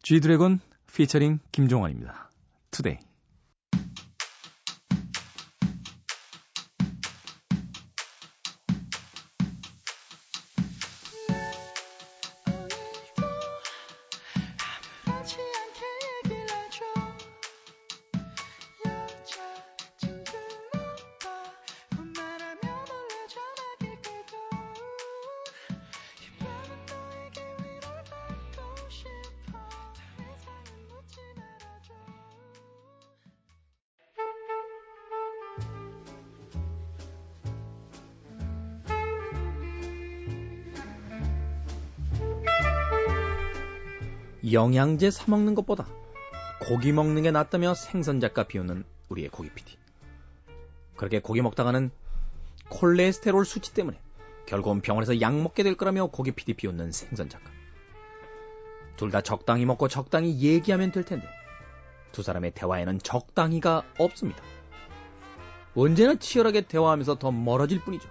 G 0.02 0.20
드래곤 0.20 0.60
피처링 0.94 1.40
김종환입니다. 1.52 2.30
투데이. 2.70 2.98
영양제 44.72 45.10
사 45.10 45.26
먹는 45.28 45.54
것보다 45.54 45.86
고기 46.60 46.92
먹는 46.92 47.22
게 47.22 47.30
낫다며 47.30 47.74
생선 47.74 48.20
작가 48.20 48.44
비웃는 48.44 48.84
우리의 49.10 49.28
고기 49.28 49.50
PD. 49.50 49.76
그렇게 50.96 51.20
고기 51.20 51.42
먹다가는 51.42 51.90
콜레스테롤 52.70 53.44
수치 53.44 53.74
때문에 53.74 54.00
결국은 54.46 54.80
병원에서 54.80 55.20
약 55.20 55.34
먹게 55.38 55.62
될 55.62 55.76
거라며 55.76 56.06
고기 56.06 56.32
PD 56.32 56.54
비웃는 56.54 56.90
생선 56.92 57.28
작가. 57.28 57.50
둘 58.96 59.10
다 59.10 59.20
적당히 59.20 59.66
먹고 59.66 59.88
적당히 59.88 60.40
얘기하면 60.40 60.90
될 60.90 61.04
텐데 61.04 61.26
두 62.12 62.22
사람의 62.22 62.52
대화에는 62.52 63.00
적당히가 63.00 63.82
없습니다. 63.98 64.42
언제나 65.74 66.14
치열하게 66.14 66.62
대화하면서 66.62 67.18
더 67.18 67.30
멀어질 67.30 67.80
뿐이죠. 67.80 68.08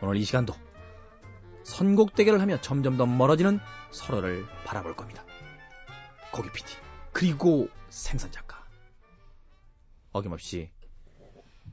오늘 0.00 0.16
이 0.16 0.24
시간도 0.24 0.54
선곡 1.62 2.14
대결을 2.14 2.40
하며 2.40 2.60
점점 2.60 2.96
더 2.96 3.06
멀어지는 3.06 3.60
서로를 3.90 4.46
바라볼 4.64 4.96
겁니다. 4.96 5.22
고기 6.38 6.52
PD 6.52 6.66
그리고 7.12 7.68
생선 7.88 8.30
작가 8.30 8.64
어김없이 10.12 10.70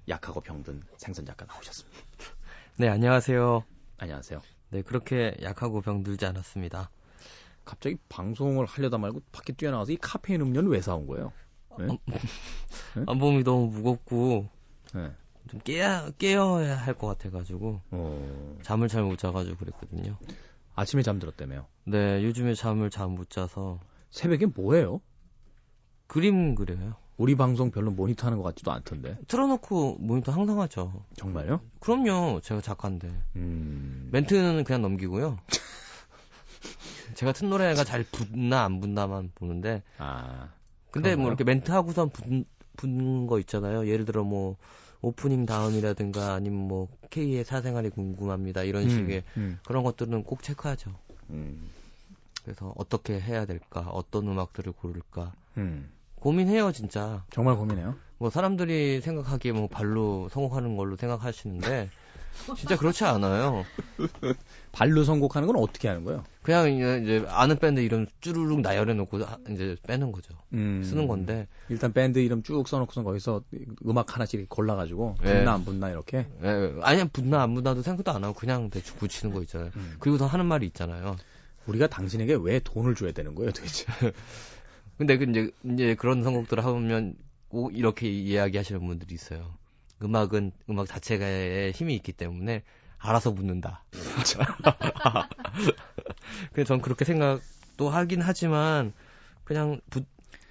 약하고 0.07 0.41
병든 0.41 0.81
생선 0.97 1.23
작가 1.23 1.45
나오셨습니다. 1.45 1.99
네, 2.77 2.87
안녕하세요. 2.89 3.63
안녕하세요. 3.99 4.41
네, 4.71 4.81
그렇게 4.81 5.37
약하고 5.43 5.81
병들지 5.81 6.25
않았습니다. 6.25 6.89
갑자기 7.63 7.97
방송을 8.09 8.65
하려다 8.65 8.97
말고 8.97 9.21
밖에 9.31 9.53
뛰어나가서 9.53 9.91
이 9.91 9.97
카페인 9.97 10.41
음료는 10.41 10.71
왜 10.71 10.81
사온 10.81 11.05
거예요? 11.05 11.31
네? 11.77 11.99
안몸이 13.05 13.43
너무 13.43 13.67
무겁고 13.67 14.49
네. 14.95 15.11
좀 15.47 15.59
깨야 15.59 16.09
깨어야 16.17 16.75
할 16.75 16.95
것 16.95 17.05
같아가지고 17.05 17.81
어, 17.91 18.57
잠을 18.63 18.87
잘 18.87 19.03
못 19.03 19.19
자가지고 19.19 19.57
그랬거든요. 19.57 20.17
아침에 20.73 21.03
잠들었다며요. 21.03 21.67
네, 21.83 22.23
요즘에 22.23 22.55
잠을 22.55 22.89
잘 22.89 23.09
못 23.09 23.29
자서 23.29 23.79
새벽에 24.09 24.45
뭐해요? 24.45 25.01
그림 26.07 26.55
그려요. 26.55 26.95
우리 27.17 27.35
방송 27.35 27.71
별로 27.71 27.91
모니터 27.91 28.27
하는 28.27 28.37
것 28.37 28.43
같지도 28.43 28.71
않던데. 28.71 29.17
틀어놓고 29.27 29.97
모니터 29.99 30.31
항상 30.31 30.59
하죠. 30.61 31.05
정말요? 31.15 31.61
그럼요, 31.79 32.41
제가 32.43 32.61
작가인데 32.61 33.09
음, 33.37 34.09
멘트는 34.11 34.63
그냥 34.65 34.81
넘기고요. 34.81 35.37
제가 37.15 37.31
튼 37.31 37.49
노래가 37.49 37.83
잘 37.83 38.03
붙나 38.03 38.63
안 38.63 38.81
붙나만 38.81 39.31
보는데 39.35 39.83
아, 39.97 40.49
근데 40.91 41.15
뭐 41.15 41.25
그런가요? 41.25 41.27
이렇게 41.27 41.43
멘트 41.45 41.71
하고선 41.71 42.09
붙, 42.09 42.25
붙는 42.75 43.27
거 43.27 43.39
있잖아요. 43.39 43.87
예를 43.87 44.03
들어 44.05 44.23
뭐 44.23 44.57
오프닝 45.01 45.45
다음이라든가 45.45 46.33
아니면 46.33 46.67
뭐 46.67 46.89
K의 47.11 47.45
사생활이 47.45 47.89
궁금합니다 47.91 48.63
이런 48.63 48.83
음, 48.83 48.89
식의 48.89 49.23
음, 49.37 49.59
그런 49.65 49.83
것들은 49.83 50.23
꼭 50.23 50.43
체크하죠. 50.43 50.91
음, 51.29 51.69
그래서 52.45 52.73
어떻게 52.77 53.19
해야 53.19 53.45
될까, 53.45 53.81
어떤 53.91 54.27
음악들을 54.27 54.71
고를까 54.73 55.33
음. 55.57 55.89
고민해요 56.19 56.71
진짜. 56.71 57.25
정말 57.31 57.55
고민해요. 57.55 57.95
뭐 58.19 58.29
사람들이 58.29 59.01
생각하기에 59.01 59.51
뭐 59.51 59.67
발로 59.67 60.29
성공하는 60.29 60.77
걸로 60.77 60.95
생각하시는데 60.95 61.89
진짜 62.55 62.77
그렇지 62.77 63.03
않아요. 63.05 63.63
발로 64.71 65.03
선곡하는 65.03 65.47
건 65.47 65.57
어떻게 65.57 65.87
하는 65.87 66.03
거예요? 66.03 66.23
그냥 66.43 66.71
이제 66.71 67.25
아는 67.29 67.57
밴드 67.57 67.79
이름 67.79 68.05
쭈루룩 68.21 68.61
나열해 68.61 68.93
놓고 68.93 69.23
하- 69.23 69.37
이제 69.49 69.75
빼는 69.87 70.11
거죠. 70.11 70.33
음, 70.53 70.83
쓰는 70.83 71.07
건데 71.07 71.47
일단 71.69 71.93
밴드 71.93 72.19
이름 72.19 72.43
쭉 72.43 72.67
써놓고선 72.67 73.03
거기서 73.03 73.41
음악 73.87 74.15
하나씩 74.15 74.47
골라가지고 74.49 75.15
예. 75.23 75.33
붙나 75.39 75.53
안 75.53 75.65
붙나 75.65 75.89
이렇게. 75.89 76.27
예, 76.43 76.75
아니 76.81 77.07
붙나 77.09 77.41
안 77.41 77.53
붙나도 77.55 77.81
생각도 77.81 78.11
안 78.11 78.23
하고 78.23 78.33
그냥 78.33 78.69
대충 78.69 78.97
붙이는 78.97 79.33
거 79.33 79.41
있잖아요. 79.41 79.71
음. 79.75 79.95
그리고서 79.99 80.25
하는 80.27 80.45
말이 80.45 80.65
있잖아요. 80.67 81.15
우리가 81.67 81.87
당신에게 81.87 82.37
왜 82.41 82.59
돈을 82.59 82.95
줘야 82.95 83.11
되는 83.11 83.35
거예요, 83.35 83.51
도대체? 83.51 83.85
근데 84.97 85.17
그 85.17 85.25
이제 85.25 85.51
이제 85.63 85.95
그런 85.95 86.23
선곡들을 86.23 86.63
하면 86.63 87.15
꼭 87.49 87.75
이렇게 87.75 88.09
이야기하시는 88.09 88.85
분들이 88.85 89.15
있어요. 89.15 89.53
음악은 90.01 90.51
음악 90.69 90.87
자체에 90.87 91.71
힘이 91.71 91.95
있기 91.95 92.11
때문에 92.11 92.63
알아서 92.97 93.33
붙는다. 93.33 93.83
그래서 96.53 96.67
전 96.67 96.81
그렇게 96.81 97.05
생각도 97.05 97.89
하긴 97.89 98.21
하지만 98.21 98.93
그냥 99.43 99.79
붙, 99.89 100.05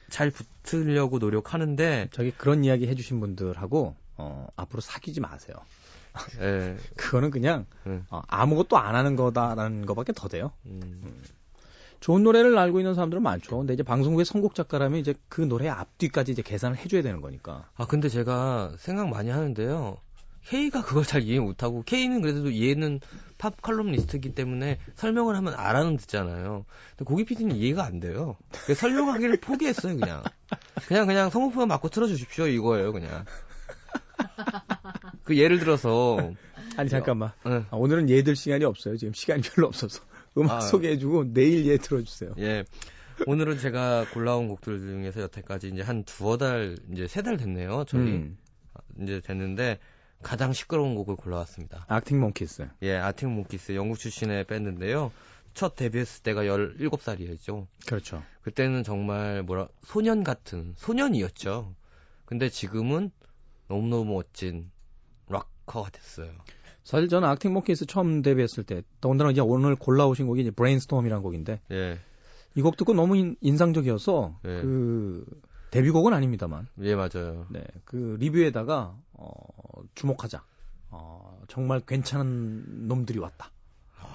잘 0.08 0.30
붙으려고 0.30 1.18
노력하는데 1.18 2.08
저기 2.12 2.30
그런 2.30 2.64
이야기 2.64 2.86
해주신 2.86 3.20
분들하고 3.20 3.96
어, 4.16 4.46
앞으로 4.56 4.80
사귀지 4.80 5.20
마세요. 5.20 5.56
예, 6.40 6.76
그거는 6.96 7.30
그냥 7.30 7.66
음. 7.86 8.04
어, 8.10 8.22
아무것도 8.28 8.76
안 8.76 8.94
하는 8.94 9.16
거다라는 9.16 9.86
것밖에 9.86 10.12
더 10.12 10.28
돼요. 10.28 10.52
음, 10.66 11.22
좋은 12.00 12.22
노래를 12.22 12.56
알고 12.58 12.80
있는 12.80 12.94
사람들은 12.94 13.22
많죠. 13.22 13.58
근데 13.58 13.74
이제 13.74 13.82
방송국의 13.82 14.24
선곡 14.24 14.54
작가라면 14.54 15.00
이제 15.00 15.14
그 15.28 15.40
노래 15.40 15.68
앞뒤까지 15.68 16.32
이제 16.32 16.42
계산을 16.42 16.76
해줘야 16.76 17.02
되는 17.02 17.20
거니까. 17.20 17.68
아 17.76 17.86
근데 17.86 18.08
제가 18.08 18.74
생각 18.78 19.08
많이 19.08 19.30
하는데요. 19.30 19.98
K가 20.46 20.82
그걸 20.82 21.04
잘 21.04 21.22
이해 21.22 21.40
못하고 21.40 21.82
K는 21.82 22.20
그래도 22.20 22.54
얘는 22.54 23.00
팝 23.38 23.60
칼럼니스트이기 23.62 24.34
때문에 24.34 24.78
설명을 24.94 25.34
하면 25.36 25.54
알아는 25.54 25.96
듣잖아요. 25.96 26.66
근데 26.90 27.04
고기 27.04 27.24
PD는 27.24 27.56
이해가 27.56 27.84
안 27.84 28.00
돼요. 28.00 28.36
그래서 28.64 28.80
설명하기를 28.80 29.38
포기했어요 29.40 29.96
그냥. 29.98 30.22
그냥 30.86 31.06
그냥 31.06 31.30
성우표만 31.30 31.68
맞고 31.68 31.88
틀어주십시오 31.88 32.46
이거예요 32.46 32.92
그냥. 32.92 33.24
그 35.24 35.36
예를 35.38 35.58
들어서 35.58 36.16
아니 36.76 36.88
잠깐만. 36.88 37.32
예, 37.46 37.64
아, 37.70 37.76
오늘은 37.76 38.10
얘들 38.10 38.36
시간이 38.36 38.64
없어요. 38.64 38.96
지금 38.96 39.12
시간이 39.14 39.42
별로 39.42 39.68
없어서 39.68 40.02
음악 40.36 40.56
아. 40.56 40.60
소개해주고 40.60 41.32
내일 41.32 41.66
얘 41.66 41.76
들어주세요. 41.78 42.34
예. 42.38 42.64
오늘은 43.26 43.58
제가 43.58 44.06
골라온 44.12 44.48
곡들 44.48 44.80
중에서 44.80 45.20
여태까지 45.22 45.68
이제 45.68 45.82
한 45.82 46.02
두어 46.04 46.36
달 46.36 46.76
이제 46.92 47.06
세 47.06 47.22
달 47.22 47.36
됐네요. 47.36 47.84
저희 47.86 48.02
음. 48.02 48.36
이제 49.00 49.20
됐는데 49.20 49.78
가장 50.22 50.52
시끄러운 50.52 50.94
곡을 50.96 51.14
골라왔습니다. 51.16 51.84
악팅 51.88 52.18
몽키스. 52.20 52.68
예, 52.82 52.96
아팅 52.96 53.32
몽키스 53.34 53.72
영국 53.76 53.98
출신의 53.98 54.44
밴드인데요. 54.46 55.12
첫 55.52 55.76
데뷔했을 55.76 56.24
때가 56.24 56.42
17살이었죠. 56.42 57.66
그렇죠. 57.86 58.22
그때는 58.42 58.82
정말 58.82 59.44
뭐라 59.44 59.68
소년 59.84 60.24
같은 60.24 60.74
소년이었죠. 60.76 61.72
근데 62.24 62.48
지금은 62.48 63.12
너무너무 63.68 64.14
멋진 64.14 64.70
락커가 65.28 65.90
됐어요. 65.90 66.32
사실 66.82 67.08
저는 67.08 67.26
Arctic 67.28 67.52
Monkeys 67.54 67.86
처음 67.86 68.20
데뷔했을 68.20 68.62
때 68.64 68.82
더군다나 69.00 69.30
이제 69.30 69.40
오늘 69.40 69.74
골라오신 69.74 70.26
곡이 70.26 70.42
이제 70.42 70.50
Brainstorm이라는 70.50 71.22
곡인데 71.22 71.60
예. 71.70 71.98
이곡 72.54 72.76
듣고 72.76 72.92
너무 72.92 73.16
인, 73.16 73.36
인상적이어서 73.40 74.40
네. 74.42 74.60
그 74.60 75.24
데뷔곡은 75.70 76.12
아닙니다만 76.12 76.68
예, 76.82 76.94
맞아요. 76.94 77.46
네, 77.50 77.64
그 77.84 78.16
리뷰에다가 78.20 78.96
어, 79.12 79.34
주목하자. 79.94 80.44
어, 80.90 81.42
정말 81.48 81.80
괜찮은 81.80 82.86
놈들이 82.86 83.18
왔다. 83.18 83.50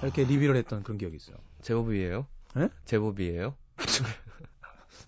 이렇게 0.02 0.24
리뷰를 0.24 0.56
했던 0.56 0.84
그런 0.84 0.98
기억이 0.98 1.18
있어요. 1.18 1.36
제법이에요? 1.62 2.26
예? 2.58 2.70
제법이에요? 2.86 3.56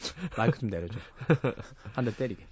마이크 0.37 0.59
좀 0.59 0.69
내려줘. 0.69 0.97
한 1.93 2.05
대 2.05 2.15
때리게. 2.15 2.43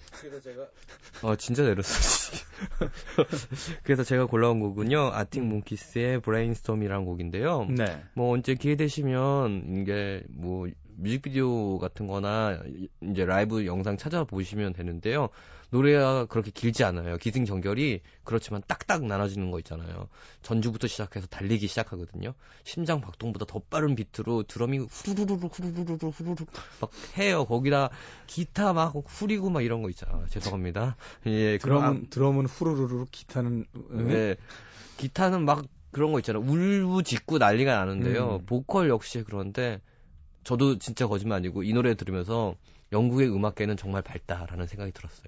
어, 1.22 1.36
진짜 1.36 1.64
내렸어. 1.64 2.38
그래서 3.84 4.04
제가 4.04 4.26
골라온 4.26 4.60
곡은요. 4.60 5.12
Arctic 5.14 5.50
Monkeys의 5.50 6.22
Brainstorm이라는 6.22 7.06
곡인데요. 7.06 7.66
네. 7.66 8.04
뭐 8.14 8.34
언제 8.34 8.56
기회 8.56 8.76
되시면 8.76 9.82
이게 9.82 10.24
뭐 10.30 10.68
뮤직비디오 10.98 11.78
같은 11.80 12.08
거나 12.08 12.60
이제 13.02 13.26
라이브 13.26 13.66
영상 13.66 13.98
찾아보시면 13.98 14.74
되는데요. 14.74 15.30
노래가 15.72 16.26
그렇게 16.26 16.52
길지 16.52 16.84
않아요. 16.84 17.18
기승전결이 17.18 18.02
그렇지만 18.24 18.62
딱딱 18.68 19.06
나눠지는 19.06 19.52
거 19.52 19.60
있잖아요. 19.60 20.10
전주부터 20.42 20.88
시작해서 20.88 21.28
달리기 21.28 21.68
시작하거든요. 21.68 22.34
심장 22.64 23.02
박동보다 23.02 23.46
더 23.46 23.60
빠른 23.70 23.96
비트로 23.96 24.44
드럼이 24.44 24.80
후루루루 24.80 25.50
후루루루 25.52 26.10
후루루 26.10 26.36
막 26.82 26.92
해요. 27.18 27.46
거기다 27.46 27.90
기타 28.28 28.74
막 28.74 28.96
후리고 29.06 29.50
막 29.50 29.62
이런 29.62 29.82
거 29.82 29.90
있잖아요. 29.90 30.26
죄송합니다. 30.30 30.96
예, 31.28 31.58
그럼 31.60 31.82
드럼은 31.82 32.10
드럼은 32.10 32.46
후루루루 32.46 33.06
기타는 33.12 33.66
네. 33.92 34.36
기타는 34.98 35.46
막 35.46 35.66
그런 35.92 36.12
거 36.12 36.20
있잖아요. 36.20 36.44
울고 36.44 36.85
짖고 36.85 37.38
난리가 37.38 37.76
나는데요. 37.76 38.40
음. 38.42 38.46
보컬 38.46 38.90
역시 38.90 39.24
그런데 39.26 39.82
저도 40.44 40.80
진짜 40.80 41.08
거짓말 41.08 41.38
아니고 41.38 41.64
이 41.64 41.74
노래 41.74 41.96
들으면서 41.96 42.56
영국의 42.92 43.30
음악계는 43.34 43.78
정말 43.78 44.02
밝다라는 44.02 44.68
생각이 44.68 44.92
들었어요. 44.92 45.28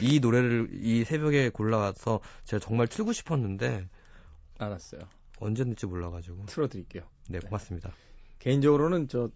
이 0.00 0.20
노래를 0.20 0.68
이 0.72 1.04
새벽에 1.04 1.48
골라와서 1.48 2.20
제가 2.44 2.60
정말 2.62 2.86
틀고 2.86 3.12
싶었는데 3.12 3.88
알았어요. 4.58 5.02
언제 5.38 5.64
늦지 5.64 5.86
몰라가지고 5.86 6.46
틀어드릴게요. 6.46 7.02
네 7.28 7.38
고맙습니다. 7.40 7.92
개인적으로는 8.38 9.08
저 9.08 9.30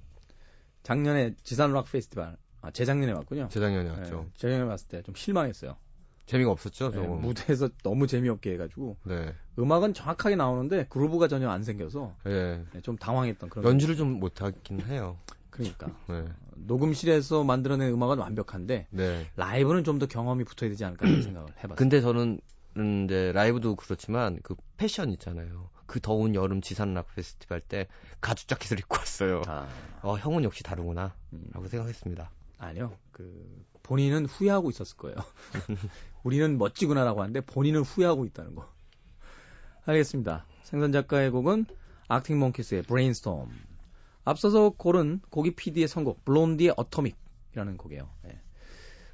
작년에 0.82 1.34
지산 1.42 1.72
락 1.72 1.90
페스티벌 1.90 2.36
아 2.62 2.70
재작년에 2.70 3.12
왔군요. 3.12 3.48
재작년에 3.48 3.84
네, 3.90 3.96
왔죠. 4.00 4.26
재작년에 4.34 4.64
왔을 4.64 4.88
때 4.88 5.02
좀 5.02 5.14
실망했어요. 5.14 5.76
재미가 6.26 6.50
없었죠. 6.50 6.90
네. 6.90 6.98
무대에서 7.06 7.68
너무 7.82 8.06
재미없게 8.06 8.52
해가지고 8.52 8.96
네. 9.04 9.34
음악은 9.58 9.94
정확하게 9.94 10.36
나오는데 10.36 10.86
그루브가 10.88 11.26
전혀 11.26 11.48
안 11.48 11.64
생겨서 11.64 12.14
예. 12.26 12.62
네, 12.72 12.80
좀 12.82 12.96
당황했던 12.96 13.48
그런. 13.50 13.64
연주를 13.64 13.96
좀 13.96 14.20
못하긴 14.20 14.82
해요. 14.82 15.18
그러니까 15.50 15.88
네. 16.08 16.24
녹음실에서 16.54 17.44
만들어낸 17.44 17.92
음악은 17.92 18.18
완벽한데 18.18 18.86
네. 18.90 19.26
라이브는 19.36 19.84
좀 19.84 19.98
더 19.98 20.06
경험이 20.06 20.44
붙어야 20.44 20.70
되지 20.70 20.84
않을까 20.84 21.06
하는 21.06 21.22
생각을 21.22 21.48
해봤어요. 21.58 21.76
근데 21.76 22.00
저는 22.00 22.40
음, 22.76 23.04
이제 23.04 23.32
라이브도 23.32 23.76
그렇지만 23.76 24.38
그 24.42 24.54
패션 24.76 25.10
있잖아요. 25.12 25.68
그 25.86 26.00
더운 26.00 26.34
여름 26.36 26.60
지산 26.60 26.94
락 26.94 27.12
페스티벌 27.14 27.60
때 27.60 27.88
가죽 28.20 28.46
자켓을 28.48 28.78
입고 28.78 28.96
왔어요. 28.96 29.42
아, 29.48 29.66
어, 30.02 30.16
형은 30.16 30.44
역시 30.44 30.62
다르구나. 30.62 31.14
음, 31.32 31.44
라고 31.52 31.66
생각했습니다. 31.66 32.30
아니요. 32.58 32.96
그 33.10 33.64
본인은 33.82 34.26
후회하고 34.26 34.70
있었을 34.70 34.96
거예요. 34.96 35.16
우리는 36.22 36.56
멋지구나라고 36.58 37.20
하는데 37.22 37.40
본인은 37.40 37.80
후회하고 37.80 38.24
있다는 38.26 38.54
거. 38.54 38.70
알겠습니다. 39.84 40.46
생선 40.62 40.92
작가의 40.92 41.30
곡은 41.30 41.66
Arctic 42.08 42.38
Monkeys의 42.38 42.82
Brainstorm. 42.82 43.50
앞서서 44.24 44.70
고른 44.70 45.20
고기 45.30 45.54
PD의 45.54 45.88
선곡 45.88 46.24
Blondie의 46.24 46.74
Atomic이라는 46.76 47.76
곡이에요. 47.76 48.08
예. 48.26 48.40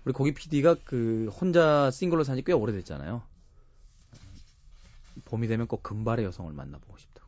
우리 0.04 0.12
고기 0.12 0.32
PD가 0.32 0.76
그 0.84 1.28
혼자 1.40 1.90
싱글로 1.90 2.24
산지 2.24 2.42
꽤 2.42 2.52
오래됐잖아요. 2.52 3.22
봄이 5.24 5.48
되면 5.48 5.66
꼭 5.66 5.82
금발의 5.82 6.24
여성을 6.26 6.52
만나보고 6.52 6.96
싶다고. 6.98 7.26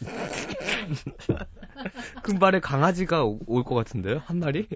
금발에 2.22 2.60
강아지가 2.60 3.24
올 3.24 3.64
것 3.64 3.74
같은데요? 3.74 4.18
한 4.18 4.38
마리? 4.38 4.68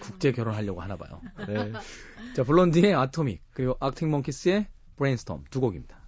국제 0.00 0.32
결혼하려고 0.32 0.80
하나 0.80 0.96
봐요. 0.96 1.20
네. 1.46 1.72
자, 2.34 2.42
블론디의 2.44 2.94
아토믹 2.94 3.42
그리고 3.52 3.76
악팅 3.78 4.10
몽키스의 4.10 4.66
브레인스톰 4.96 5.44
두 5.50 5.60
곡입니다. 5.60 6.01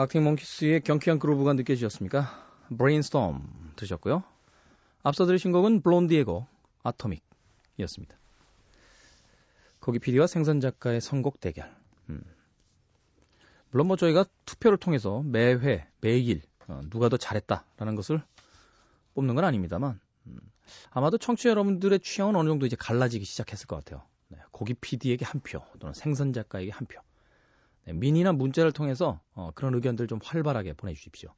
Arctic 0.00 0.22
Monkeys의 0.22 0.82
경쾌한 0.82 1.18
그루브가 1.18 1.54
느껴지셨습니까? 1.54 2.46
Brainstorm 2.78 3.72
들으셨고요. 3.74 4.22
앞서 5.02 5.26
들으신 5.26 5.50
곡은 5.50 5.82
Blondie의 5.82 6.22
곡 6.22 6.46
Atomic이었습니다. 6.84 8.16
고기 9.80 9.98
PD와 9.98 10.28
생선 10.28 10.60
작가의 10.60 11.00
선곡 11.00 11.40
대결. 11.40 11.74
음. 12.10 12.22
물론 13.72 13.88
뭐 13.88 13.96
저희가 13.96 14.24
투표를 14.44 14.78
통해서 14.78 15.20
매회 15.24 15.88
매일 16.00 16.42
어, 16.68 16.80
누가 16.90 17.08
더 17.08 17.16
잘했다라는 17.16 17.96
것을 17.96 18.22
뽑는 19.14 19.34
건 19.34 19.44
아닙니다만 19.44 19.98
음, 20.28 20.38
아마도 20.90 21.18
청취자 21.18 21.50
여러분들의 21.50 21.98
취향은 21.98 22.36
어느 22.36 22.48
정도 22.48 22.66
이제 22.66 22.76
갈라지기 22.76 23.24
시작했을 23.24 23.66
것 23.66 23.74
같아요. 23.84 24.04
네, 24.28 24.38
고기 24.52 24.74
PD에게 24.74 25.24
한 25.24 25.40
표, 25.40 25.60
또는 25.80 25.92
생선 25.92 26.32
작가에게 26.32 26.70
한 26.70 26.86
표. 26.86 27.00
네, 27.88 27.94
미니나 27.94 28.32
문자를 28.32 28.70
통해서 28.72 29.18
어, 29.32 29.50
그런 29.54 29.74
의견들 29.74 30.08
좀 30.08 30.18
활발하게 30.22 30.74
보내주십시오. 30.74 31.32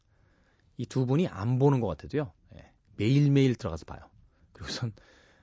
이 0.79 0.85
두 0.85 1.07
분이 1.07 1.29
안 1.29 1.61
보는 1.61 1.79
것 1.81 1.87
같아도요. 1.87 2.33
예, 2.57 2.73
매일매일 2.97 3.55
들어가서 3.55 3.85
봐요. 3.85 4.01
그리고선 4.53 4.93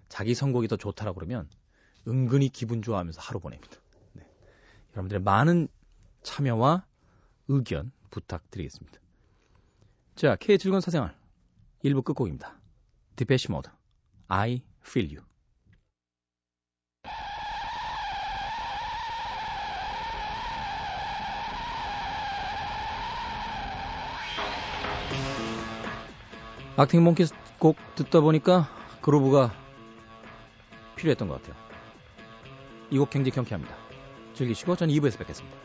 자기 0.10 0.34
선곡이 0.34 0.68
더 0.68 0.76
좋다라고 0.76 1.16
그러면 1.16 1.50
은근히 2.10 2.50
기분 2.50 2.82
좋아하면서 2.82 3.22
하루 3.22 3.40
보냅니다. 3.40 3.78
네. 4.12 4.28
여러분들의 4.92 5.22
많은 5.22 5.70
참여와 6.24 6.86
의견 7.48 7.94
부탁드리겠습니다. 8.10 9.00
자, 10.16 10.36
K의 10.36 10.58
즐거운 10.60 10.82
사생활 10.82 11.18
1부 11.86 12.04
끝곡입니다. 12.04 12.60
디페시 13.16 13.50
모드 13.50 13.70
I 14.28 14.62
feel 14.82 15.16
you. 15.16 15.26
악팅 26.78 27.04
몽키스 27.04 27.34
곡 27.60 27.76
듣다 27.96 28.22
보니까 28.22 28.70
그루브가 29.02 29.52
필요했던 30.96 31.28
것 31.28 31.42
같아요. 31.42 31.56
이 32.92 32.98
곡 33.00 33.10
굉장히 33.10 33.32
경쾌합니다. 33.32 33.76
즐기시고 34.36 34.76
전 34.76 34.90
2부에서 34.90 35.18
뵙겠습니다. 35.18 35.58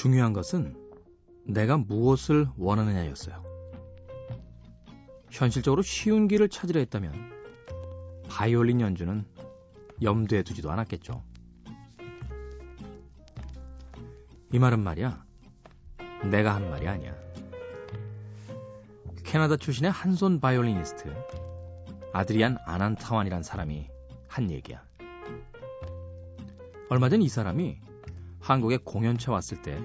중요한 0.00 0.32
것은 0.32 0.74
내가 1.44 1.76
무엇을 1.76 2.48
원하느냐였어요. 2.56 3.44
현실적으로 5.28 5.82
쉬운 5.82 6.26
길을 6.26 6.48
찾으려 6.48 6.80
했다면 6.80 7.12
바이올린 8.30 8.80
연주는 8.80 9.26
염두에 10.00 10.42
두지도 10.42 10.70
않았겠죠. 10.70 11.22
이 14.54 14.58
말은 14.58 14.80
말이야. 14.80 15.22
내가 16.30 16.54
한 16.54 16.70
말이 16.70 16.88
아니야. 16.88 17.14
캐나다 19.22 19.58
출신의 19.58 19.90
한손 19.90 20.40
바이올리니스트 20.40 21.14
아드리안 22.14 22.56
아난타완이란 22.64 23.42
사람이 23.42 23.86
한 24.28 24.50
얘기야. 24.50 24.82
얼마 26.88 27.10
전 27.10 27.20
이 27.20 27.28
사람이 27.28 27.89
한국에 28.50 28.78
공연차 28.78 29.30
왔을 29.30 29.62
때 29.62 29.80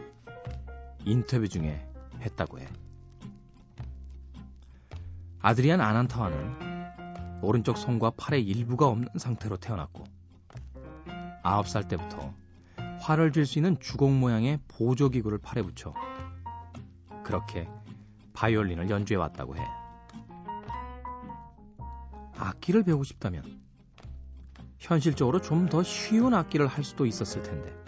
인터뷰 1.03 1.47
중에 1.47 1.87
했다고 2.21 2.57
해. 2.57 2.67
아드리안 5.39 5.79
아난타와는 5.81 7.43
오른쪽 7.43 7.77
손과 7.77 8.13
팔의 8.17 8.43
일부가 8.43 8.87
없는 8.87 9.09
상태로 9.17 9.57
태어났고 9.57 10.03
아홉 11.43 11.67
살 11.67 11.87
때부터 11.87 12.33
활을 13.01 13.31
쥘 13.33 13.45
수 13.45 13.59
있는 13.59 13.79
주걱 13.79 14.11
모양의 14.11 14.57
보조기구를 14.67 15.37
팔에 15.37 15.61
붙여 15.61 15.93
그렇게 17.23 17.69
바이올린을 18.33 18.89
연주해 18.89 19.15
왔다고 19.19 19.57
해. 19.57 19.61
악기를 22.35 22.81
배우고 22.81 23.03
싶다면 23.03 23.61
현실적으로 24.79 25.39
좀 25.39 25.69
더 25.69 25.83
쉬운 25.83 26.33
악기를 26.33 26.65
할 26.65 26.83
수도 26.83 27.05
있었을 27.05 27.43
텐데 27.43 27.84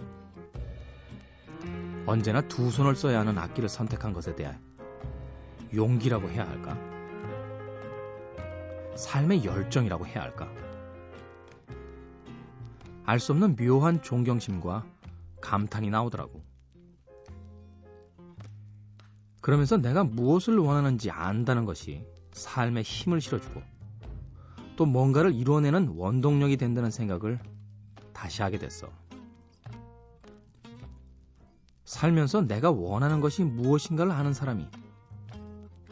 언제나 2.08 2.40
두 2.40 2.72
손을 2.72 2.96
써야 2.96 3.20
하는 3.20 3.38
악기를 3.38 3.68
선택한 3.68 4.14
것에 4.14 4.34
대해 4.34 4.58
용기라고 5.76 6.30
해야 6.30 6.48
할까? 6.48 6.78
삶의 8.96 9.44
열정이라고 9.44 10.08
해야 10.08 10.24
할까? 10.24 10.50
알 13.06 13.20
수 13.20 13.34
없는 13.34 13.58
묘한 13.58 14.02
존경심과 14.02 14.86
감탄이 15.42 15.90
나오더라고. 15.90 16.42
그러면서 19.42 19.76
내가 19.78 20.06
무엇을 20.06 20.58
원하는지 20.58 21.12
안다는 21.12 21.66
것이 21.66 22.06
삶에 22.32 22.84
힘을 22.84 23.20
실어주고 23.20 23.62
또 24.78 24.86
뭔가를 24.86 25.34
이루어내는 25.34 25.90
원동력이 25.96 26.56
된다는 26.56 26.90
생각을 26.90 27.40
다시 28.14 28.42
하게 28.42 28.58
됐어. 28.58 28.90
살면서 31.88 32.42
내가 32.42 32.70
원하는 32.70 33.22
것이 33.22 33.46
무엇인가를 33.46 34.12
아는 34.12 34.34
사람이 34.34 34.68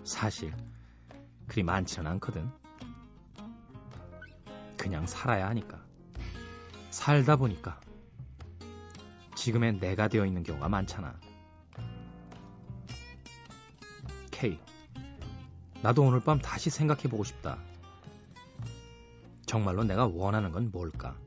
사실 0.04 0.54
그리 1.48 1.64
많지는 1.64 2.06
않거든. 2.12 2.52
그냥 4.76 5.08
살아야 5.08 5.48
하니까. 5.48 5.82
살다 6.90 7.38
보니까 7.38 7.80
지금의 9.36 9.80
내가 9.80 10.10
되어 10.10 10.26
있는 10.26 10.44
경우가 10.44 10.68
많잖아. 10.68 11.18
K. 14.32 14.60
나도 15.82 16.04
오늘 16.04 16.20
밤 16.20 16.40
다시 16.40 16.70
생각해 16.70 17.04
보고 17.04 17.24
싶다. 17.24 17.58
정말로 19.46 19.86
내가 19.86 20.08
원하는 20.08 20.52
건 20.52 20.72
뭘까? 20.72 21.18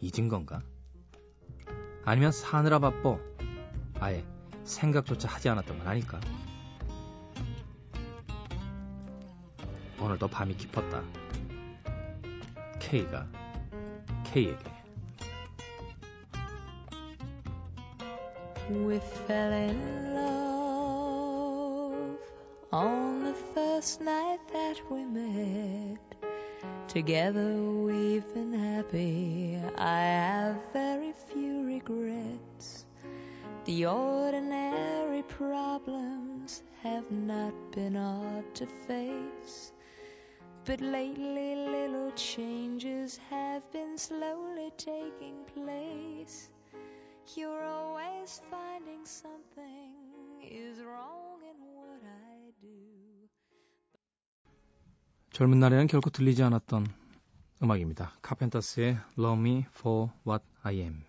잊은 0.00 0.28
건가? 0.28 0.62
아니면 2.06 2.30
사느라 2.30 2.78
바빠 2.78 3.18
아예 3.98 4.24
생각조차 4.62 5.28
하지 5.28 5.48
않았던 5.48 5.78
건 5.80 5.88
아닐까? 5.88 6.20
오늘도 10.00 10.28
밤이 10.28 10.56
깊었다. 10.56 11.02
K가 12.78 13.26
K에게 14.24 14.76
We 18.70 18.96
fell 19.26 19.52
in 19.52 20.14
love 20.14 21.36
on 22.72 23.24
the 23.24 23.34
first 23.52 24.00
night 24.00 24.40
that 24.52 24.80
we 24.88 25.02
met. 25.02 25.98
Together 26.86 27.52
we've 27.84 28.32
been 28.32 28.52
happy. 28.52 29.58
I 29.76 30.00
have 30.02 30.56
very 30.72 31.12
few. 31.12 31.45
The 33.66 33.84
ordinary 33.86 35.24
problems 35.24 36.62
have 36.84 37.10
not 37.10 37.52
been 37.72 37.96
hard 37.96 38.54
to 38.54 38.66
face. 38.86 39.72
But 40.64 40.80
lately, 40.80 41.56
little 41.66 42.12
changes 42.14 43.18
have 43.28 43.62
been 43.72 43.98
slowly 43.98 44.70
taking 44.76 45.42
place. 45.52 46.48
You're 47.34 47.64
always 47.64 48.40
finding 48.52 49.04
something 49.04 49.90
is 50.42 50.78
wrong 50.78 51.42
in 51.42 51.58
what 51.74 52.02
I 52.06 52.52
do. 52.62 53.28
젊은 55.32 55.58
날에는 55.58 55.88
결코 55.88 56.10
들리지 56.10 56.44
않았던 56.44 56.86
음악입니다. 57.64 58.12
카펜터스의 58.22 58.96
Love 59.18 59.40
Me 59.40 59.64
For 59.70 60.10
What 60.24 60.44
I 60.62 60.76
Am 60.82 61.02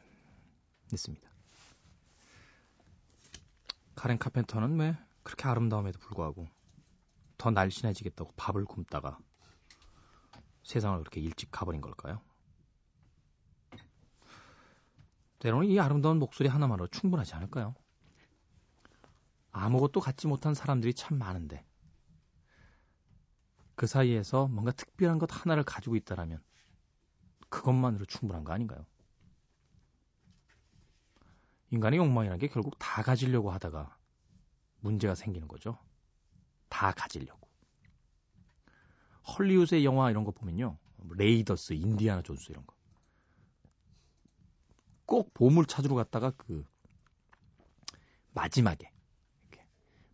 있습니다. 0.92 1.37
카렌 3.98 4.20
카펜터는 4.20 4.80
왜 4.80 4.96
그렇게 5.24 5.48
아름다움에도 5.48 5.98
불구하고 5.98 6.48
더 7.40 7.50
날씬해지겠다고 7.50 8.32
밥을 8.38 8.64
굶다가 8.66 9.18
세상을 10.64 11.00
그렇게 11.00 11.20
일찍 11.20 11.50
가버린 11.52 11.82
걸까요? 11.82 12.22
때로는 15.40 15.68
이 15.68 15.80
아름다운 15.80 16.20
목소리 16.20 16.48
하나만으로 16.48 16.88
충분하지 16.90 17.34
않을까요? 17.34 17.74
아무것도 19.52 20.00
갖지 20.00 20.28
못한 20.28 20.54
사람들이 20.54 20.94
참 20.94 21.18
많은데 21.18 21.66
그 23.76 23.88
사이에서 23.88 24.48
뭔가 24.48 24.72
특별한 24.74 25.18
것 25.18 25.28
하나를 25.32 25.64
가지고 25.64 25.96
있다라면 25.96 26.40
그것만으로 27.50 28.06
충분한 28.06 28.44
거 28.44 28.54
아닌가요? 28.54 28.86
인간의 31.72 31.98
욕망이라는 31.98 32.40
게 32.40 32.48
결국 32.48 32.78
다 32.80 33.02
가지려고 33.02 33.52
하다가 33.52 33.98
문제가 34.80 35.16
생기는 35.16 35.48
거죠. 35.48 35.78
다 36.70 36.92
가지려고. 36.92 37.48
헐리우드의 39.28 39.84
영화 39.84 40.10
이런 40.10 40.24
거 40.24 40.32
보면요. 40.32 40.78
레이더스, 41.10 41.74
인디아나 41.74 42.22
존스 42.22 42.52
이런 42.52 42.66
거. 42.66 42.76
꼭 45.06 45.34
보물 45.34 45.66
찾으러 45.66 45.96
갔다가 45.96 46.32
그 46.32 46.66
마지막에 48.34 48.92
이렇게 49.50 49.66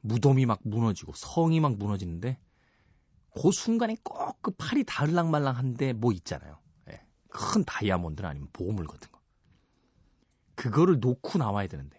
무덤이 0.02 0.46
막 0.46 0.60
무너지고 0.64 1.14
성이 1.16 1.60
막 1.60 1.78
무너지는데 1.78 2.40
그 3.36 3.52
순간에 3.52 3.98
꼭 4.04 4.34
그 4.44 4.52
팔이 4.52 4.84
다을랑말랑한데 4.84 5.94
뭐 5.94 6.12
있잖아요. 6.12 6.60
예. 6.90 7.02
큰 7.30 7.64
다이아몬드나 7.64 8.28
아니면 8.28 8.50
보물 8.52 8.86
같은 8.88 9.10
거. 9.10 9.13
그거를 10.56 11.00
놓고 11.00 11.38
나와야 11.40 11.68
되는데 11.68 11.98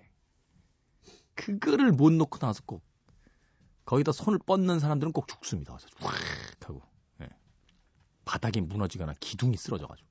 그거를 1.35 1.93
못 1.93 2.13
놓고 2.13 2.39
나와서 2.39 2.63
꼭 2.65 2.83
거기다 3.85 4.13
손을 4.13 4.39
뻗는 4.39 4.81
사람들은 4.81 5.13
꼭 5.13 5.29
죽습니다. 5.29 5.77
그래서 5.77 5.89
확 6.01 6.15
하고 6.69 6.83
예. 7.21 7.29
바닥이 8.25 8.61
무너지거나 8.63 9.15
기둥이 9.21 9.57
쓰러져가지고 9.57 10.09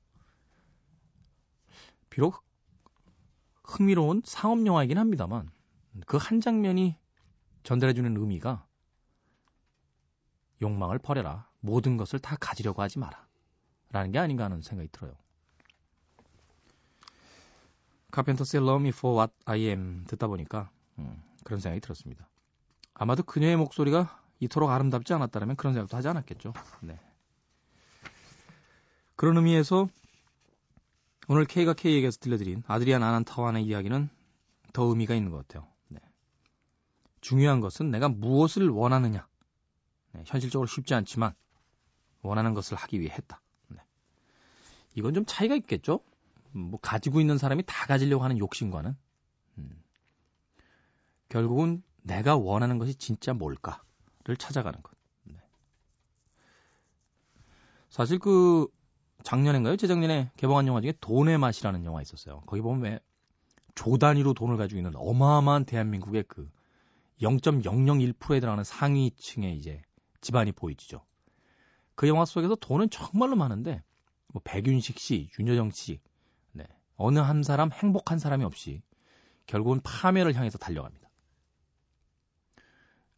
비록 2.10 2.44
흥미로운 3.64 4.22
상업 4.24 4.64
영화이긴 4.64 4.98
합니다만 4.98 5.50
그 6.06 6.16
한 6.16 6.40
장면이 6.40 6.96
전달해주는 7.62 8.16
의미가 8.16 8.66
욕망을 10.62 10.98
버려라. 10.98 11.48
모든 11.60 11.96
것을 11.96 12.18
다 12.18 12.36
가지려고 12.36 12.82
하지 12.82 12.98
마라. 12.98 13.26
라는 13.90 14.12
게 14.12 14.18
아닌가 14.18 14.44
하는 14.44 14.60
생각이 14.60 14.88
들어요. 14.92 15.14
카펜터스의 18.14 18.62
Love 18.62 18.80
Me 18.80 18.88
For 18.90 19.16
What 19.16 19.34
I 19.44 19.66
Am 19.66 20.04
듣다 20.06 20.28
보니까 20.28 20.70
음, 20.98 21.20
그런 21.42 21.58
생각이 21.58 21.80
들었습니다. 21.80 22.28
아마도 22.94 23.24
그녀의 23.24 23.56
목소리가 23.56 24.22
이토록 24.38 24.70
아름답지 24.70 25.12
않았다면 25.14 25.56
그런 25.56 25.74
생각도 25.74 25.96
하지 25.96 26.06
않았겠죠. 26.08 26.52
네. 26.82 27.00
그런 29.16 29.36
의미에서 29.36 29.88
오늘 31.26 31.44
K가 31.44 31.72
K에게서 31.72 32.18
들려드린 32.20 32.62
아드리안 32.68 33.02
아난타완의 33.02 33.64
이야기는 33.64 34.08
더 34.72 34.84
의미가 34.84 35.14
있는 35.14 35.32
것 35.32 35.38
같아요. 35.38 35.66
네. 35.88 35.98
중요한 37.20 37.58
것은 37.58 37.90
내가 37.90 38.08
무엇을 38.08 38.68
원하느냐. 38.68 39.26
네, 40.12 40.22
현실적으로 40.24 40.68
쉽지 40.68 40.94
않지만 40.94 41.34
원하는 42.22 42.54
것을 42.54 42.76
하기 42.76 43.00
위해 43.00 43.10
했다. 43.12 43.40
네. 43.68 43.78
이건 44.94 45.14
좀 45.14 45.24
차이가 45.26 45.56
있겠죠? 45.56 46.00
뭐 46.54 46.78
가지고 46.80 47.20
있는 47.20 47.38
사람이 47.38 47.64
다 47.66 47.86
가지려고 47.86 48.24
하는 48.24 48.38
욕심과는 48.38 48.96
음, 49.58 49.82
결국은 51.28 51.82
내가 52.02 52.36
원하는 52.36 52.78
것이 52.78 52.94
진짜 52.94 53.32
뭘까를 53.32 54.36
찾아가는 54.38 54.82
것. 54.82 54.92
네. 55.24 55.36
사실 57.90 58.18
그 58.18 58.68
작년인가요? 59.22 59.76
재작년에 59.76 60.30
개봉한 60.36 60.66
영화 60.66 60.80
중에 60.80 60.92
돈의 61.00 61.38
맛이라는 61.38 61.84
영화 61.84 62.02
있었어요. 62.02 62.42
거기 62.46 62.60
보면 62.62 62.82
왜 62.82 63.00
조 63.74 63.98
단위로 63.98 64.34
돈을 64.34 64.56
가지고 64.56 64.78
있는 64.78 64.92
어마어마한 64.94 65.64
대한민국의 65.64 66.24
그 66.28 66.50
0.001%에 67.20 68.40
들어가는 68.40 68.64
상위층의 68.64 69.56
이제 69.56 69.82
집안이 70.20 70.52
보이죠. 70.52 71.04
그 71.94 72.08
영화 72.08 72.24
속에서 72.24 72.54
돈은 72.54 72.90
정말로 72.90 73.36
많은데 73.36 73.82
뭐 74.28 74.42
백윤식 74.44 74.98
씨, 74.98 75.30
윤여정 75.38 75.70
씨, 75.70 75.92
네. 75.92 76.00
어느 76.96 77.18
한 77.18 77.42
사람 77.42 77.70
행복한 77.72 78.18
사람이 78.18 78.44
없이 78.44 78.82
결국은 79.46 79.80
파멸을 79.82 80.34
향해서 80.34 80.58
달려갑니다. 80.58 81.08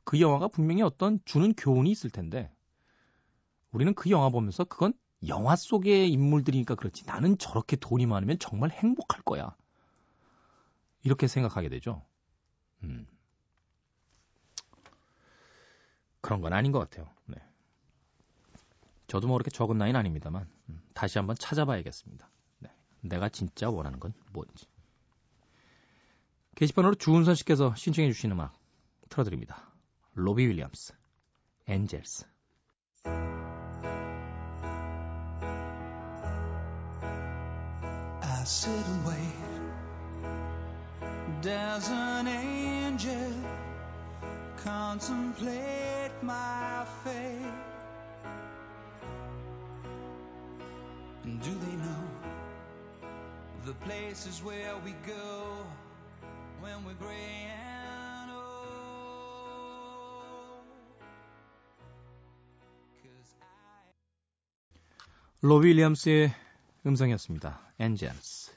그 0.04 0.20
영화가 0.20 0.48
분명히 0.48 0.82
어떤 0.82 1.20
주는 1.24 1.52
교훈이 1.52 1.90
있을 1.90 2.10
텐데 2.10 2.52
우리는 3.72 3.92
그 3.94 4.10
영화 4.10 4.28
보면서 4.30 4.64
그건 4.64 4.92
영화 5.26 5.56
속의 5.56 6.10
인물들이니까 6.12 6.76
그렇지 6.76 7.04
나는 7.06 7.36
저렇게 7.38 7.76
돈이 7.76 8.06
많으면 8.06 8.38
정말 8.38 8.70
행복할 8.70 9.22
거야. 9.22 9.56
이렇게 11.02 11.26
생각하게 11.26 11.68
되죠. 11.68 12.04
음. 12.82 13.06
그런 16.20 16.40
건 16.40 16.52
아닌 16.52 16.72
것 16.72 16.78
같아요. 16.78 17.08
네. 17.26 17.36
저도 19.06 19.28
뭐 19.28 19.36
그렇게 19.36 19.50
적은 19.50 19.78
나이는 19.78 19.98
아닙니다만 19.98 20.48
음, 20.68 20.82
다시 20.94 21.18
한번 21.18 21.36
찾아봐야겠습니다. 21.38 22.28
네. 23.08 23.16
내가 23.16 23.28
진짜 23.28 23.70
원하는 23.70 24.00
건 24.00 24.12
뭔지. 24.32 24.66
게시판으로 26.56 26.94
주은선 26.94 27.34
씨께서 27.34 27.74
신청해 27.74 28.10
주신 28.12 28.32
음악 28.32 28.58
틀어드립니다. 29.08 29.70
로비 30.14 30.46
윌리엄스, 30.46 30.94
엔젤스. 31.66 32.26
Sit 38.46 38.70
contemplate 44.62 46.12
my 46.22 46.84
fate? 47.02 47.65
The 53.66 53.74
places 53.84 54.42
where 54.44 54.76
we 54.84 54.92
go 55.04 55.66
when 56.62 56.84
we're 56.86 56.94
gray 56.98 57.50
and 57.50 58.30
old? 58.30 58.46
로비 65.42 65.68
윌리엄스의 65.68 66.32
음성이었습니다. 66.86 67.60
엔젤스. 67.80 68.52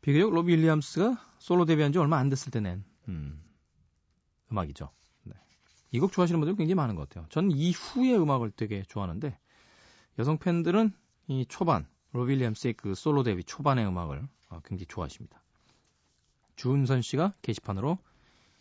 비교적 0.00 0.32
로비 0.32 0.52
윌리엄스가 0.54 1.18
솔로 1.38 1.66
데뷔한 1.66 1.92
지 1.92 1.98
얼마 1.98 2.16
안 2.16 2.30
됐을 2.30 2.50
때 2.50 2.60
낸 2.60 2.82
음, 3.08 3.42
음악이죠. 4.50 4.90
네. 5.24 5.34
이곡 5.92 6.12
좋아하시는 6.12 6.40
분들 6.40 6.56
굉장히 6.56 6.74
많은 6.76 6.94
것 6.94 7.08
같아요. 7.08 7.26
저는 7.28 7.50
이후의 7.52 8.18
음악을 8.18 8.52
되게 8.52 8.82
좋아하는데 8.84 9.38
여성 10.18 10.38
팬들은 10.38 10.92
이 11.28 11.44
초반 11.46 11.86
로비 12.16 12.32
윌리엄스의 12.32 12.74
그 12.74 12.94
솔로 12.94 13.22
데뷔 13.22 13.44
초반의 13.44 13.86
음악을 13.86 14.26
어, 14.48 14.60
굉장히 14.64 14.86
좋아하십니다. 14.86 15.42
주은선 16.56 17.02
씨가 17.02 17.34
게시판으로 17.42 17.98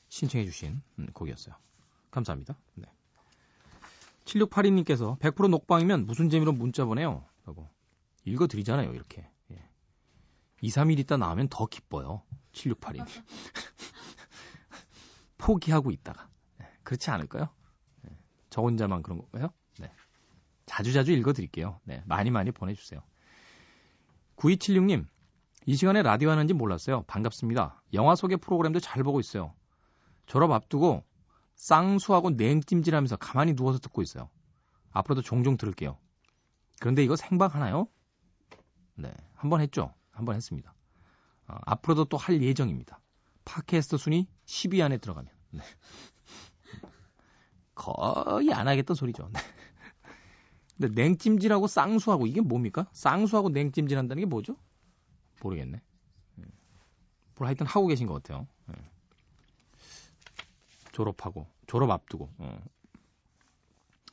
신청해 0.10 0.46
주신 0.46 0.82
음, 1.00 1.08
곡이었어요. 1.14 1.56
감사합니다. 2.12 2.58
네. 2.76 2.86
7682님께서 4.26 5.18
100% 5.20 5.50
녹방이면 5.50 6.06
무슨 6.06 6.30
재미로 6.30 6.52
문자 6.52 6.86
보내요? 6.86 7.26
라고 7.46 7.70
읽어드리잖아요, 8.26 8.94
이렇게. 8.94 9.30
예. 9.52 9.70
2, 10.62 10.70
3일 10.70 11.00
있다 11.00 11.18
나오면 11.18 11.48
더 11.50 11.68
기뻐요. 11.68 12.24
7682님. 12.54 13.08
포기하고 15.38 15.92
있다가. 15.92 16.28
예, 16.62 16.68
그렇지 16.84 17.12
않을까요? 17.12 17.50
예, 18.10 18.18
저 18.50 18.62
혼자만 18.62 19.04
그런 19.04 19.20
건가요? 19.20 19.50
네. 19.80 19.92
자주자주 20.66 21.12
읽어드릴게요. 21.12 21.80
네, 21.84 22.02
많이 22.06 22.32
많이 22.32 22.52
보내주세요. 22.52 23.02
9276님, 24.38 25.08
이 25.66 25.76
시간에 25.76 26.04
라디오 26.04 26.30
하는지 26.30 26.54
몰랐어요. 26.54 27.04
반갑습니다. 27.04 27.82
영화 27.94 28.16
소개 28.16 28.36
프로그램도 28.36 28.80
잘 28.80 29.04
보고 29.04 29.20
있어요. 29.20 29.54
졸업 30.26 30.52
앞두고 30.52 31.04
쌍수하고 31.56 32.32
냉찜질하면서 32.32 33.18
가만히 33.18 33.56
누워서 33.56 33.80
듣고 33.80 34.02
있어요. 34.02 34.30
앞으로도 34.92 35.22
종종 35.22 35.58
들을게요. 35.58 35.98
그런데 36.80 37.04
이거 37.04 37.16
생방 37.16 37.50
하나요? 37.54 37.88
네, 38.96 39.14
한 39.34 39.50
번 39.50 39.62
했죠. 39.62 39.94
한 40.12 40.26
번 40.26 40.36
했습니다. 40.36 40.74
어, 41.48 41.56
앞으로도 41.66 42.06
또 42.06 42.18
할 42.18 42.42
예정입니다. 42.42 43.00
팟캐스트 43.46 43.98
순위 43.98 44.28
10위 44.46 44.84
안에 44.84 44.98
들어가면. 44.98 45.32
네. 45.52 45.62
거의 47.76 48.54
안 48.54 48.68
하겠던 48.68 48.96
소리죠. 48.96 49.30
네. 49.34 49.40
근데 50.78 51.02
냉찜질하고 51.02 51.68
쌍수하고 51.68 52.28
이게 52.28 52.42
뭡니까? 52.42 52.88
쌍수하고 52.92 53.50
냉찜질 53.50 53.98
한다는 53.98 54.22
게 54.22 54.26
뭐죠? 54.26 54.56
모르겠네. 55.42 55.82
뭘 57.38 57.48
하여튼 57.48 57.66
하고 57.66 57.88
계신 57.88 58.08
것 58.08 58.16
같아요. 58.16 58.48
네. 58.68 58.76
졸업하고 60.92 61.48
졸업 61.68 61.90
앞두고 61.92 62.30
어. 62.38 62.64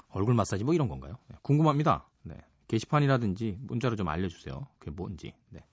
얼굴 0.08 0.34
마사지 0.34 0.64
뭐 0.64 0.74
이런 0.74 0.88
건가요? 0.88 1.16
네, 1.28 1.36
궁금합니다. 1.42 2.08
네. 2.22 2.36
게시판이라든지 2.68 3.58
문자로 3.60 3.96
좀 3.96 4.08
알려주세요. 4.08 4.66
그게 4.78 4.90
뭔지. 4.90 5.34
네. 5.50 5.64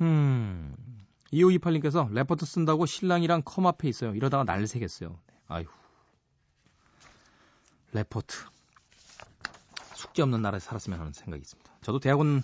음. 0.00 0.74
2528님께서 1.32 2.10
레포트 2.12 2.46
쓴다고 2.46 2.86
신랑이랑 2.86 3.42
컴 3.44 3.66
앞에 3.66 3.88
있어요. 3.88 4.14
이러다가 4.14 4.44
날 4.44 4.66
새겠어요. 4.66 5.18
네. 5.26 5.34
아휴. 5.48 5.64
레포트. 7.92 8.36
숙제 10.16 10.22
없는 10.22 10.40
나라에 10.40 10.58
살았으면 10.58 10.98
하는 10.98 11.12
생각이 11.12 11.42
있습니다. 11.42 11.70
저도 11.82 12.00
대학원 12.00 12.42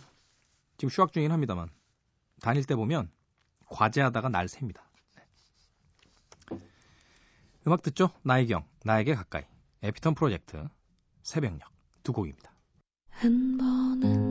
지금 0.77 0.91
휴학 0.91 1.13
중이긴 1.13 1.33
합니다만 1.33 1.71
다닐 2.43 2.65
때 2.65 2.77
보면 2.77 3.11
과제하다가 3.67 4.29
날 4.29 4.47
셉니다. 4.47 4.85
네. 5.17 6.59
음악 7.67 7.83
듣죠? 7.83 8.11
나이경, 8.23 8.65
나에게 8.85 9.15
가까이. 9.15 9.45
에피톤 9.83 10.15
프로젝트, 10.15 10.69
새벽녘 11.23 11.63
두 12.03 12.13
곡입니다. 12.13 12.53
한 13.09 13.57
번은 13.57 14.22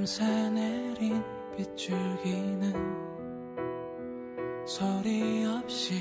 밤새 0.00 0.24
내린 0.48 1.22
빗줄기는 1.58 2.72
소리 4.66 5.44
없이 5.44 6.00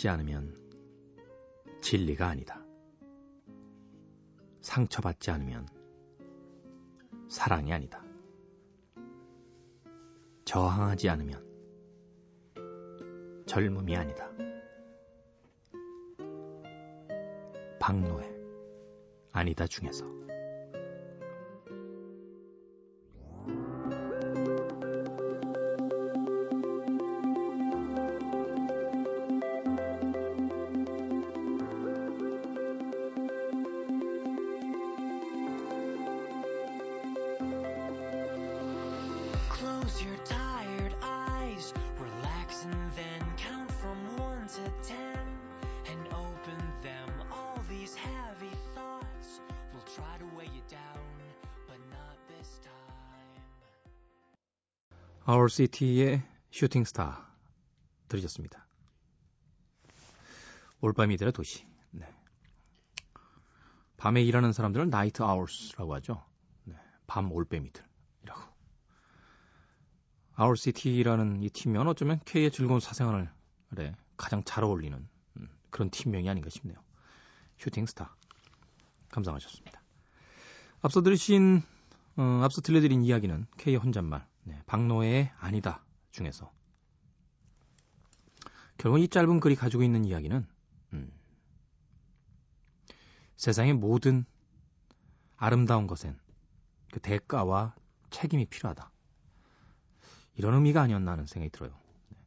받지 0.00 0.08
않으면 0.08 0.56
진리가 1.82 2.26
아니다. 2.28 2.64
상처받지 4.62 5.30
않으면 5.30 5.68
사랑이 7.28 7.70
아니다. 7.70 8.02
저항하지 10.46 11.10
않으면 11.10 11.44
젊음이 13.46 13.94
아니다. 13.94 14.30
박노해 17.78 18.26
아니다 19.32 19.66
중에서 19.66 20.06
Owl 55.30 55.48
City의 55.48 56.24
Shooting 56.50 56.82
Star 56.82 57.24
들으셨습니다. 58.08 58.66
올빼미들의 60.80 61.32
도시. 61.32 61.64
네. 61.92 62.04
밤에 63.96 64.22
일하는 64.22 64.52
사람들은 64.52 64.90
night 64.90 65.22
owls라고 65.22 65.94
하죠. 65.94 66.24
네. 66.64 66.74
밤 67.06 67.30
올빼미들이라고. 67.30 68.40
Owl 70.40 70.56
City라는 70.56 71.44
이 71.44 71.50
팀명은 71.50 71.86
어쩌면 71.86 72.18
K의 72.24 72.50
즐거운 72.50 72.80
사생활을 72.80 73.30
네, 73.68 73.94
가장 74.16 74.42
잘 74.42 74.64
어울리는 74.64 75.08
음, 75.36 75.48
그런 75.70 75.90
팀명이 75.90 76.28
아닌가 76.28 76.50
싶네요. 76.50 76.76
Shooting 77.56 77.86
Star. 77.86 78.16
감상하셨습니다. 79.10 79.80
앞서 80.82 81.02
들으신 81.02 81.62
어, 82.16 82.40
앞서 82.42 82.60
들려드린 82.62 83.04
이야기는 83.04 83.46
K의 83.58 83.76
혼잣말 83.76 84.28
네, 84.50 84.60
박노의 84.66 85.30
아니다 85.38 85.84
중에서 86.10 86.52
결국 88.78 88.98
이 88.98 89.06
짧은 89.06 89.38
글이 89.38 89.54
가지고 89.54 89.84
있는 89.84 90.04
이야기는 90.04 90.44
음, 90.94 91.12
세상의 93.36 93.74
모든 93.74 94.24
아름다운 95.36 95.86
것엔 95.86 96.18
그 96.90 96.98
대가와 96.98 97.76
책임이 98.10 98.46
필요하다. 98.46 98.90
이런 100.34 100.54
의미가 100.54 100.82
아니었나 100.82 101.12
하는 101.12 101.26
생각이 101.26 101.50
들어요. 101.52 101.70
네. 102.08 102.18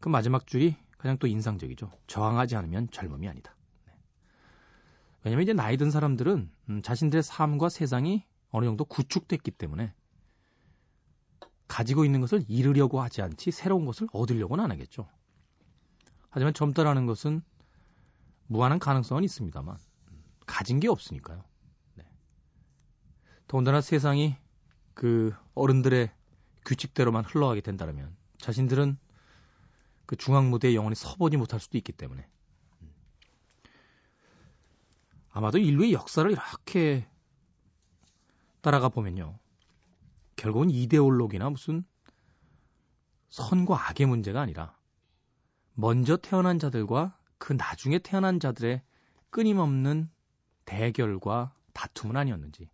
그 0.00 0.08
마지막 0.08 0.46
줄이 0.46 0.76
가장 0.96 1.18
또 1.18 1.26
인상적이죠. 1.26 1.90
저항하지 2.06 2.56
않으면 2.56 2.90
젊음이 2.90 3.28
아니다. 3.28 3.54
네. 3.86 3.92
왜냐면 5.24 5.42
이제 5.42 5.52
나이 5.52 5.76
든 5.76 5.90
사람들은 5.90 6.50
음, 6.70 6.82
자신들의 6.82 7.22
삶과 7.22 7.68
세상이 7.68 8.24
어느 8.50 8.64
정도 8.64 8.84
구축됐기 8.84 9.50
때문에 9.50 9.92
가지고 11.74 12.04
있는 12.04 12.20
것을 12.20 12.44
잃으려고 12.46 13.02
하지 13.02 13.20
않지 13.20 13.50
새로운 13.50 13.84
것을 13.84 14.06
얻으려고는 14.12 14.62
안 14.62 14.70
하겠죠. 14.70 15.08
하지만 16.30 16.54
젊다라는 16.54 17.06
것은 17.06 17.42
무한한 18.46 18.78
가능성은 18.78 19.24
있습니다만 19.24 19.76
가진 20.46 20.78
게 20.78 20.86
없으니까요. 20.86 21.42
네. 21.96 22.04
더군다나 23.48 23.80
세상이 23.80 24.36
그 24.94 25.34
어른들의 25.56 26.12
규칙대로만 26.64 27.24
흘러가게 27.24 27.60
된다면 27.60 28.16
자신들은 28.38 28.96
그 30.06 30.14
중앙 30.14 30.50
무대에 30.50 30.76
영원히 30.76 30.94
서보지 30.94 31.36
못할 31.38 31.58
수도 31.58 31.76
있기 31.76 31.90
때문에 31.90 32.24
아마도 35.30 35.58
인류의 35.58 35.92
역사를 35.92 36.30
이렇게 36.30 37.04
따라가 38.60 38.88
보면요. 38.88 39.40
결국은 40.36 40.70
이데올로기나 40.70 41.50
무슨 41.50 41.84
선과 43.28 43.90
악의 43.90 44.06
문제가 44.06 44.40
아니라 44.40 44.76
먼저 45.74 46.16
태어난 46.16 46.58
자들과 46.58 47.18
그 47.38 47.52
나중에 47.52 47.98
태어난 47.98 48.38
자들의 48.40 48.82
끊임없는 49.30 50.08
대결과 50.64 51.54
다툼은 51.72 52.16
아니었는지 52.16 52.70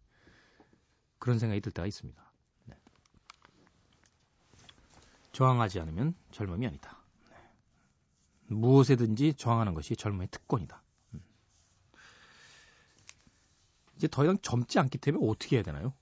그런 1.18 1.38
생각이 1.38 1.60
들 1.60 1.72
때가 1.72 1.86
있습니다. 1.86 2.32
네. 2.66 2.76
저항하지 5.32 5.80
않으면 5.80 6.14
젊음이 6.30 6.66
아니다. 6.66 7.02
네. 7.30 7.36
무엇에든지 8.48 9.34
저항하는 9.34 9.74
것이 9.74 9.96
젊음의 9.96 10.28
특권이다. 10.30 10.82
음. 11.14 11.22
이제 13.96 14.08
더 14.08 14.24
이상 14.24 14.38
젊지 14.42 14.78
않기 14.78 14.98
때문에 14.98 15.26
어떻게 15.26 15.56
해야 15.56 15.62
되나요? 15.62 15.94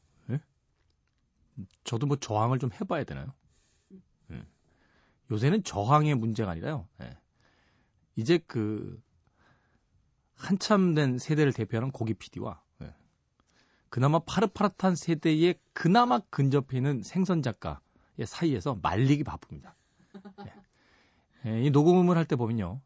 네? 1.59 1.67
저도 1.85 2.07
뭐 2.07 2.17
저항을 2.17 2.59
좀 2.59 2.71
해봐야 2.73 3.05
되나요? 3.05 3.33
네. 4.29 4.43
요새는 5.31 5.65
저항의 5.65 6.15
문제가 6.15 6.53
아니라요. 6.53 6.87
네. 6.99 7.17
이제 8.17 8.39
그 8.47 9.01
한참 10.35 10.95
된 10.95 11.19
세대를 11.19 11.53
대표하는 11.53 11.91
고기 11.91 12.15
PD와 12.15 12.63
네. 12.79 12.95
그나마 13.89 14.21
파릇파릇한 14.21 14.95
세대에 14.97 15.55
그나마 15.73 16.21
근접해 16.31 16.77
있는 16.77 17.03
생선 17.03 17.43
작가의 17.43 18.27
사이에서 18.27 18.79
말리기 18.83 19.25
바쁩니다. 19.25 19.75
네. 20.45 20.53
네, 21.45 21.63
이 21.65 21.71
녹음을 21.71 22.17
할 22.17 22.25
때 22.25 22.37
보면요. 22.37 22.81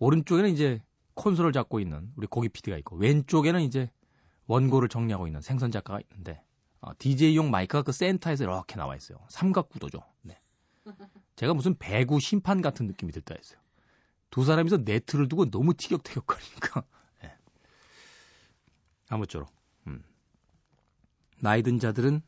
오른쪽에는 0.00 0.50
이제 0.50 0.80
콘솔을 1.14 1.52
잡고 1.52 1.80
있는 1.80 2.12
우리 2.16 2.26
고기 2.26 2.48
PD가 2.48 2.76
있고 2.78 2.96
왼쪽에는 2.96 3.60
이제 3.62 3.90
원고를 4.46 4.88
정리하고 4.88 5.26
있는 5.26 5.40
생선 5.40 5.70
작가가 5.70 6.00
있는데 6.00 6.42
어, 6.80 6.92
DJ용 6.98 7.50
마이크가 7.50 7.82
그 7.82 7.92
센터에서 7.92 8.44
이렇게 8.44 8.76
나와 8.76 8.96
있어요. 8.96 9.18
삼각구도죠. 9.28 10.00
네. 10.22 10.40
제가 11.36 11.54
무슨 11.54 11.76
배구 11.76 12.20
심판 12.20 12.62
같은 12.62 12.86
느낌이 12.86 13.12
들 13.12 13.22
때가 13.22 13.40
있어요. 13.40 13.60
두 14.30 14.44
사람이서 14.44 14.78
네트를 14.78 15.28
두고 15.28 15.50
너무 15.50 15.74
티격태격거리니까. 15.74 16.84
네. 17.22 17.36
아무쪼록 19.08 19.50
음. 19.86 20.04
나이 21.40 21.62
든 21.62 21.78
자들은 21.78 22.22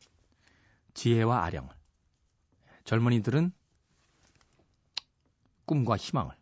지혜와 0.94 1.44
아량을, 1.44 1.70
젊은이들은 2.84 3.52
꿈과 5.66 5.96
희망을 5.96 6.34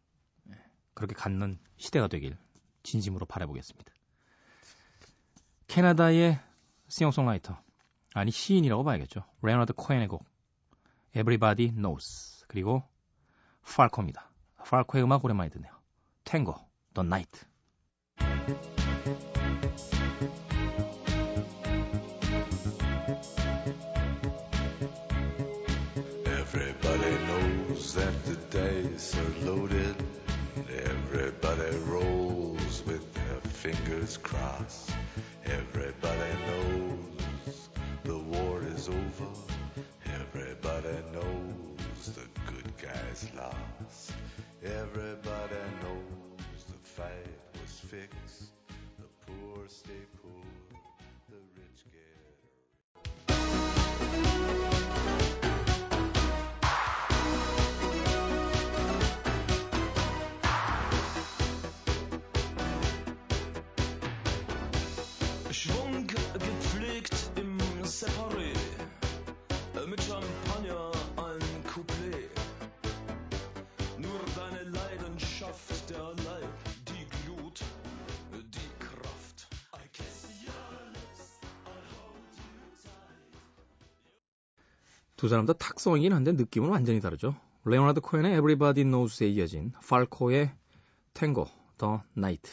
그렇게 0.95 1.15
갖는 1.15 1.59
시대가 1.77 2.09
되길 2.09 2.37
진심으로 2.83 3.27
바라보겠습니다. 3.27 3.93
캐나다의 5.67 6.41
싱어송라이터 6.89 7.63
아니 8.15 8.31
시인이라고 8.31 8.85
봐야겠죠. 8.85 9.25
레너드 9.43 9.73
코엔의 9.73 10.09
곡 10.09 10.25
Everybody 11.15 11.75
Knows 11.75 12.45
그리고 12.49 12.83
팔코입니다. 13.63 14.31
팔코의 14.65 15.05
음악 15.05 15.25
오랜만에 15.25 15.51
듣네요. 15.51 15.73
탱고, 16.25 16.55
The 16.95 17.07
Night. 17.07 17.47
Everybody 26.27 27.17
knows 27.27 27.95
that 27.95 28.25
the 28.25 28.37
dice 28.51 29.17
are 29.17 29.35
loaded. 29.45 29.97
Everybody 30.69 31.77
rolls 31.87 32.83
with 32.87 33.15
their 33.15 33.41
fingers 33.43 34.19
crossed. 34.19 34.91
Everybody 35.45 36.33
knows 36.47 36.58
knows 41.13 42.15
the 42.15 42.27
good 42.51 42.73
guys 42.81 43.29
lost. 43.37 44.13
Everybody 44.63 45.63
knows 45.83 46.65
the 46.65 46.79
fight 46.83 47.39
was 47.61 47.81
fixed. 47.81 48.53
The 48.99 49.09
poor 49.27 49.69
stay 49.69 50.05
poor, 50.23 50.68
두 85.19 85.29
사람 85.29 85.47
다 85.47 85.53
탁성이긴 85.53 86.13
한데 86.13 86.31
느낌은 86.31 86.69
완전히 86.71 87.01
다르죠. 87.01 87.35
레오나드 87.65 88.01
코엔의 88.01 88.35
Everybody 88.35 88.85
Knows에 88.85 89.27
이어진 89.29 89.73
팔코의 89.87 90.55
Tango 91.13 91.49
The 91.77 91.99
Night 92.17 92.49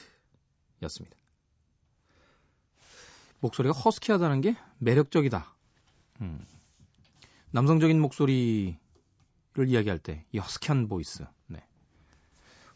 였습니다. 0.81 1.15
목소리가 3.39 3.77
허스키하다는 3.77 4.41
게 4.41 4.55
매력적이다. 4.79 5.55
음. 6.21 6.43
남성적인 7.51 8.01
목소리를 8.01 8.75
이야기할 9.67 9.99
때 9.99 10.25
이 10.31 10.39
허스키한 10.39 10.87
voice. 10.87 11.23
네. 11.45 11.63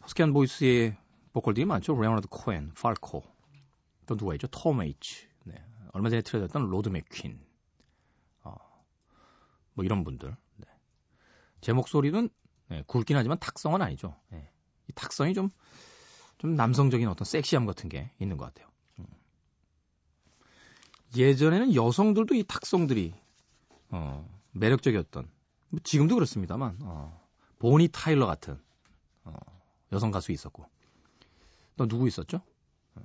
허스키한 0.04 0.32
voice의 0.32 0.96
보컬들이 1.32 1.66
많죠. 1.66 2.00
레오나드 2.00 2.28
코엔, 2.30 2.74
팔코. 2.80 3.24
또 4.06 4.16
누가 4.16 4.34
있죠? 4.34 4.46
톰 4.52 4.82
H. 4.82 5.26
네. 5.42 5.56
얼마 5.92 6.10
전에 6.10 6.22
틀어드렸던 6.22 6.70
로드 6.70 6.90
맥큐언. 6.90 7.49
어, 9.80 9.82
뭐 9.82 9.84
이런 9.84 10.04
분들. 10.04 10.36
네. 10.56 10.66
제 11.62 11.72
목소리는 11.72 12.28
네, 12.68 12.84
굵긴 12.86 13.16
하지만 13.16 13.38
탁성은 13.38 13.80
아니죠. 13.80 14.14
네. 14.28 14.50
이 14.88 14.92
탁성이 14.92 15.32
좀, 15.34 15.50
좀 16.38 16.54
남성적인 16.54 17.08
어떤 17.08 17.24
섹시함 17.24 17.66
같은 17.66 17.88
게 17.88 18.12
있는 18.20 18.36
것 18.36 18.44
같아요. 18.44 18.70
음. 18.98 19.06
예전에는 21.16 21.74
여성들도 21.74 22.34
이 22.34 22.44
탁성들이 22.44 23.14
어, 23.88 24.28
매력적이었던 24.52 25.28
뭐 25.70 25.80
지금도 25.82 26.14
그렇습니다만 26.14 26.78
어, 26.82 27.26
보니 27.58 27.88
타일러 27.88 28.26
같은 28.26 28.60
어, 29.24 29.34
여성 29.92 30.10
가수 30.10 30.30
있었고 30.30 30.66
또 31.76 31.88
누구 31.88 32.06
있었죠? 32.06 32.42
어, 32.94 33.02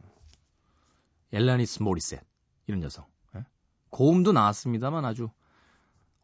엘라니스 1.32 1.82
모리셋 1.82 2.22
이런 2.68 2.84
여성. 2.84 3.06
예? 3.36 3.46
고음도 3.90 4.32
나왔습니다만 4.34 5.06
아주 5.06 5.30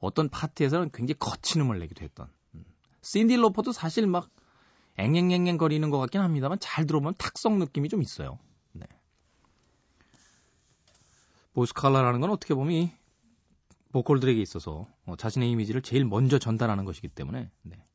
어떤 0.02 0.30
파티에서는 0.30 0.90
굉장히 0.92 1.18
거친 1.20 1.62
음을 1.62 1.80
내기도 1.80 2.04
했던. 2.04 2.28
음. 2.56 2.66
신디 3.02 3.38
로퍼도 3.38 3.72
사실 3.72 4.08
막 4.08 4.30
앵앵앵앵 4.98 5.58
거리는 5.58 5.90
것 5.90 6.00
같긴 6.00 6.22
합니다만 6.22 6.58
잘 6.60 6.86
들어보면 6.86 7.16
탁성 7.18 7.60
느낌이 7.60 7.88
좀 7.88 8.02
있어요. 8.02 8.40
네. 8.74 8.86
보스칼라라는 11.54 12.20
건 12.20 12.32
어떻게 12.32 12.54
보면 12.54 12.74
이 12.74 12.92
보컬들에게 13.92 14.42
있어서 14.42 14.88
어, 15.06 15.16
자신의 15.16 15.50
이미지를 15.52 15.82
제일 15.82 16.04
먼저 16.06 16.40
전달하는 16.40 16.84
것이기 16.84 17.08
때문에 17.08 17.50
네. 17.62 17.86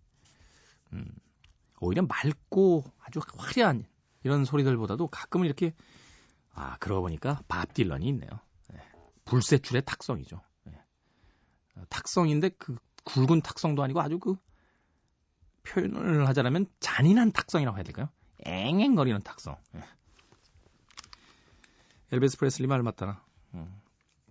음, 0.93 1.11
오히려 1.81 2.03
맑고 2.03 2.85
아주 3.01 3.21
화려한 3.37 3.85
이런 4.23 4.45
소리들보다도 4.45 5.09
가끔은 5.09 5.47
이렇게 5.47 5.75
아 6.53 6.77
그러고 6.79 7.03
보니까 7.03 7.41
밥 7.49 7.75
딜런이 7.75 8.07
있네요. 8.09 8.31
네. 8.73 8.81
불세출의 9.25 9.83
탁성이죠. 9.85 10.41
탁성인데 11.89 12.51
그 12.59 12.77
굵은 13.05 13.43
탁성도 13.43 13.83
아니고 13.83 14.01
아주 14.01 14.19
그 14.19 14.37
표현을 15.63 16.29
하자면 16.29 16.67
잔인한 16.81 17.33
탁성이라고 17.33 17.77
해야 17.77 17.85
될까요? 17.85 18.09
앵앵거리는 18.45 19.23
탁성. 19.23 19.57
예. 19.75 19.81
엘비스 22.13 22.39
프레슬리 22.39 22.67
말 22.67 22.83
맞다나. 22.83 23.21
음. 23.55 23.81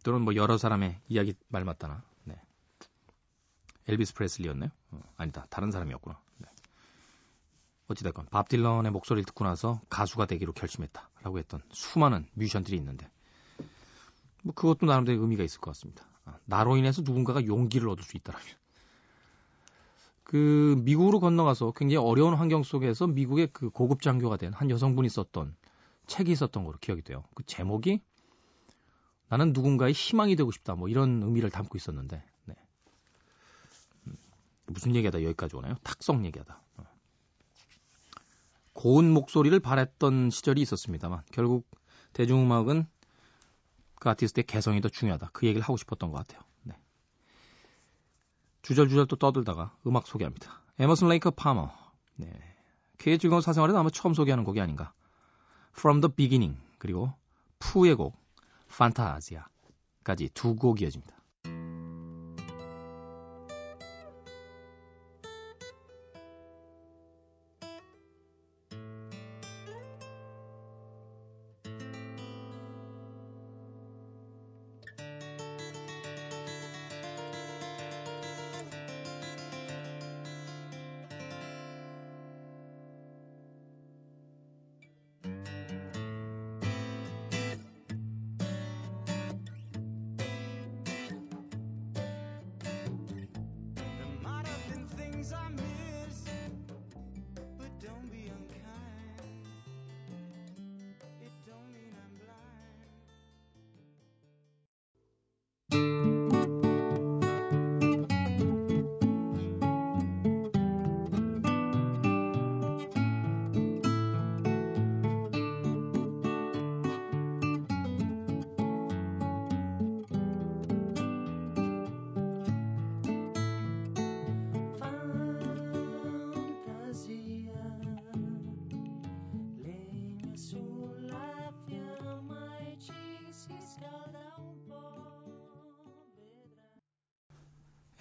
또는 0.03 0.21
뭐 0.21 0.35
여러 0.35 0.57
사람의 0.57 0.99
이야기 1.09 1.33
말 1.49 1.65
맞다나. 1.65 2.03
네. 2.23 2.39
엘비스 3.87 4.13
프레슬리였나요? 4.13 4.69
어, 4.91 5.01
아니다. 5.17 5.45
다른 5.49 5.71
사람이었구나. 5.71 6.19
네. 6.37 6.47
어찌됐건 7.87 8.27
밥 8.31 8.47
딜런의 8.47 8.91
목소리를 8.91 9.25
듣고 9.25 9.43
나서 9.43 9.81
가수가 9.89 10.25
되기로 10.27 10.53
결심했다라고 10.53 11.39
했던 11.39 11.61
수많은 11.71 12.27
뮤지션들이 12.33 12.77
있는데 12.77 13.09
뭐 14.43 14.53
그것도 14.53 14.85
나름대로 14.85 15.21
의미가 15.21 15.43
있을 15.43 15.59
것 15.59 15.71
같습니다. 15.71 16.05
아, 16.25 16.37
나로 16.45 16.77
인해서 16.77 17.01
누군가가 17.03 17.45
용기를 17.45 17.87
얻을 17.89 18.03
수 18.03 18.17
있다라면 18.17 18.47
그 20.23 20.75
미국으로 20.83 21.19
건너가서 21.19 21.73
굉장히 21.75 22.03
어려운 22.05 22.33
환경 22.33 22.63
속에서 22.63 23.05
미국의 23.07 23.49
그 23.53 23.69
고급 23.69 24.01
장교가 24.01 24.37
된 24.37 24.53
한 24.53 24.69
여성분이 24.69 25.07
썼던 25.09 25.55
책이 26.07 26.31
있었던 26.31 26.63
걸로 26.63 26.77
기억이 26.79 27.01
돼요. 27.03 27.23
그 27.35 27.43
제목이 27.45 28.01
나는 29.27 29.53
누군가의 29.53 29.93
희망이 29.93 30.35
되고 30.35 30.51
싶다. 30.51 30.75
뭐 30.75 30.87
이런 30.87 31.21
의미를 31.23 31.49
담고 31.49 31.77
있었는데 31.77 32.23
네. 32.45 32.55
음, 34.07 34.15
무슨 34.67 34.95
얘기하다 34.95 35.23
여기까지 35.23 35.55
오나요? 35.55 35.75
탁성 35.83 36.25
얘기하다. 36.25 36.59
어. 36.77 36.83
고운 38.73 39.11
목소리를 39.11 39.59
바랬던 39.59 40.29
시절이 40.29 40.61
있었습니다만 40.61 41.21
결국 41.31 41.67
대중음악은 42.13 42.87
그 43.99 44.09
아티스트의 44.09 44.45
개성이 44.45 44.81
더 44.81 44.89
중요하다. 44.89 45.29
그 45.33 45.45
얘기를 45.47 45.63
하고 45.63 45.77
싶었던 45.77 46.11
것 46.11 46.17
같아요. 46.17 46.41
네. 46.63 46.73
주절주절 48.61 49.07
또 49.07 49.15
떠들다가 49.15 49.75
음악 49.87 50.07
소개합니다. 50.07 50.61
에머슨 50.79 51.07
레이커 51.09 51.31
파머. 51.31 51.71
네. 52.15 52.31
그의 52.97 53.19
즐거운 53.19 53.41
사생활에 53.41 53.73
아마 53.75 53.89
처음 53.89 54.13
소개하는 54.13 54.43
곡이 54.43 54.59
아닌가. 54.59 54.93
From 55.77 56.01
the 56.01 56.13
Beginning 56.13 56.59
그리고 56.77 57.13
푸의 57.59 57.95
곡 57.95 58.15
판타지아까지 58.69 60.29
두 60.33 60.55
곡 60.55 60.81
이어집니다. 60.81 61.15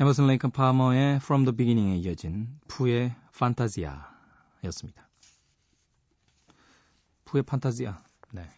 에머슨 0.00 0.26
레이컨 0.26 0.50
파머의 0.50 1.16
From 1.16 1.44
the 1.44 1.56
Beginning에 1.56 1.96
이어진 1.98 2.48
푸의 2.66 3.14
판타지아였습니다. 3.38 5.08
푸의 7.24 7.42
판타지아. 7.44 8.02
네. 8.32 8.48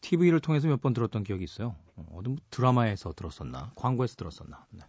TV를 0.00 0.40
통해서 0.40 0.66
몇 0.68 0.80
번 0.80 0.92
들었던 0.94 1.22
기억이 1.22 1.44
있어요. 1.44 1.76
어, 1.96 2.06
어느 2.12 2.28
뭐 2.28 2.36
드라마에서 2.50 3.12
들었었나, 3.12 3.72
광고에서 3.76 4.16
들었었나. 4.16 4.66
네. 4.70 4.82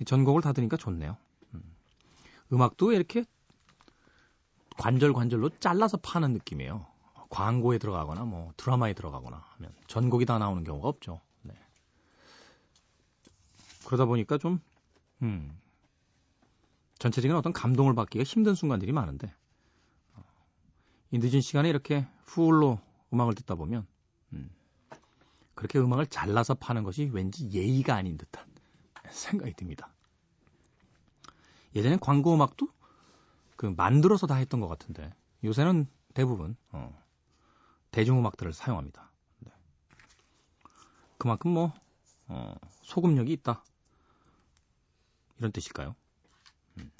이 0.00 0.04
전곡을 0.04 0.42
다 0.42 0.52
들으니까 0.52 0.76
좋네요. 0.76 1.16
음. 1.54 1.62
음악도 2.52 2.92
이렇게 2.92 3.24
관절 4.76 5.12
관절로 5.12 5.50
잘라서 5.60 5.98
파는 5.98 6.32
느낌이에요. 6.32 6.84
광고에 7.30 7.78
들어가거나 7.78 8.24
뭐 8.24 8.52
드라마에 8.56 8.92
들어가거나 8.94 9.42
하면 9.56 9.72
전곡이 9.86 10.26
다 10.26 10.38
나오는 10.38 10.64
경우가 10.64 10.88
없죠. 10.88 11.20
네. 13.92 13.96
그러다 13.96 14.06
보니까 14.06 14.38
좀, 14.38 14.58
음, 15.20 15.60
전체적인 16.98 17.36
어떤 17.36 17.52
감동을 17.52 17.94
받기가 17.94 18.24
힘든 18.24 18.54
순간들이 18.54 18.90
많은데, 18.90 19.34
어, 20.14 20.24
이 21.10 21.18
늦은 21.18 21.42
시간에 21.42 21.68
이렇게 21.68 22.08
풀로 22.24 22.80
음악을 23.12 23.34
듣다 23.34 23.54
보면, 23.54 23.86
음, 24.32 24.50
그렇게 25.54 25.78
음악을 25.78 26.06
잘라서 26.06 26.54
파는 26.54 26.84
것이 26.84 27.10
왠지 27.12 27.50
예의가 27.50 27.94
아닌 27.94 28.16
듯한 28.16 28.46
생각이 29.10 29.52
듭니다. 29.52 29.92
예전엔 31.74 32.00
광고 32.00 32.34
음악도 32.34 32.68
그 33.56 33.66
만들어서 33.66 34.26
다 34.26 34.36
했던 34.36 34.60
것 34.60 34.68
같은데, 34.68 35.14
요새는 35.44 35.86
대부분, 36.14 36.56
어, 36.70 36.98
대중음악들을 37.90 38.54
사용합니다. 38.54 39.10
네. 39.40 39.52
그만큼 41.18 41.50
뭐, 41.50 41.74
어, 42.28 42.54
소금력이 42.84 43.30
있다. 43.34 43.62
이런 45.38 45.52
뜻일까요? 45.52 45.94
음, 46.78 46.90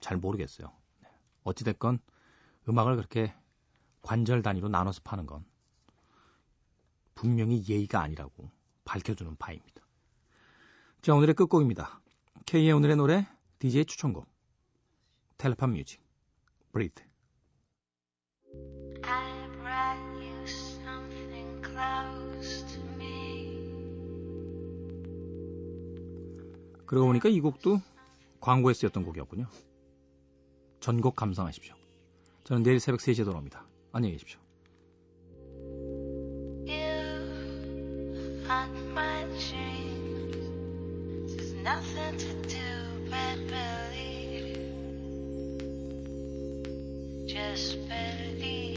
잘 0.00 0.16
모르겠어요. 0.16 0.72
네. 1.02 1.08
어찌됐건 1.44 1.98
음악을 2.68 2.96
그렇게 2.96 3.34
관절 4.02 4.42
단위로 4.42 4.68
나눠서 4.68 5.02
파는 5.04 5.26
건 5.26 5.44
분명히 7.14 7.64
예의가 7.68 8.00
아니라고 8.00 8.50
밝혀주는 8.84 9.36
바입니다. 9.36 9.82
자, 11.02 11.14
오늘의 11.14 11.34
끝곡입니다. 11.34 12.00
K의 12.46 12.72
오늘의 12.72 12.96
노래, 12.96 13.26
DJ 13.58 13.84
추천곡. 13.84 14.26
텔레판 15.38 15.72
뮤직. 15.72 16.02
브리드. 16.72 17.02
I 19.02 19.48
brought 19.52 20.00
you 20.18 20.42
something 20.44 21.62
close 21.62 22.09
그러고 26.90 27.06
보니까 27.06 27.28
이 27.28 27.40
곡도 27.40 27.80
광고에 28.40 28.74
쓰였던 28.74 29.04
곡이었군요. 29.04 29.46
전곡 30.80 31.14
감상하십시오. 31.14 31.72
저는 32.42 32.64
내일 32.64 32.80
새벽 32.80 32.98
3시에 32.98 33.24
돌아옵니다. 33.24 33.64
안녕히 33.92 34.16
계십시오. 34.16 34.40
Just 47.28 47.78
believe. 47.88 48.69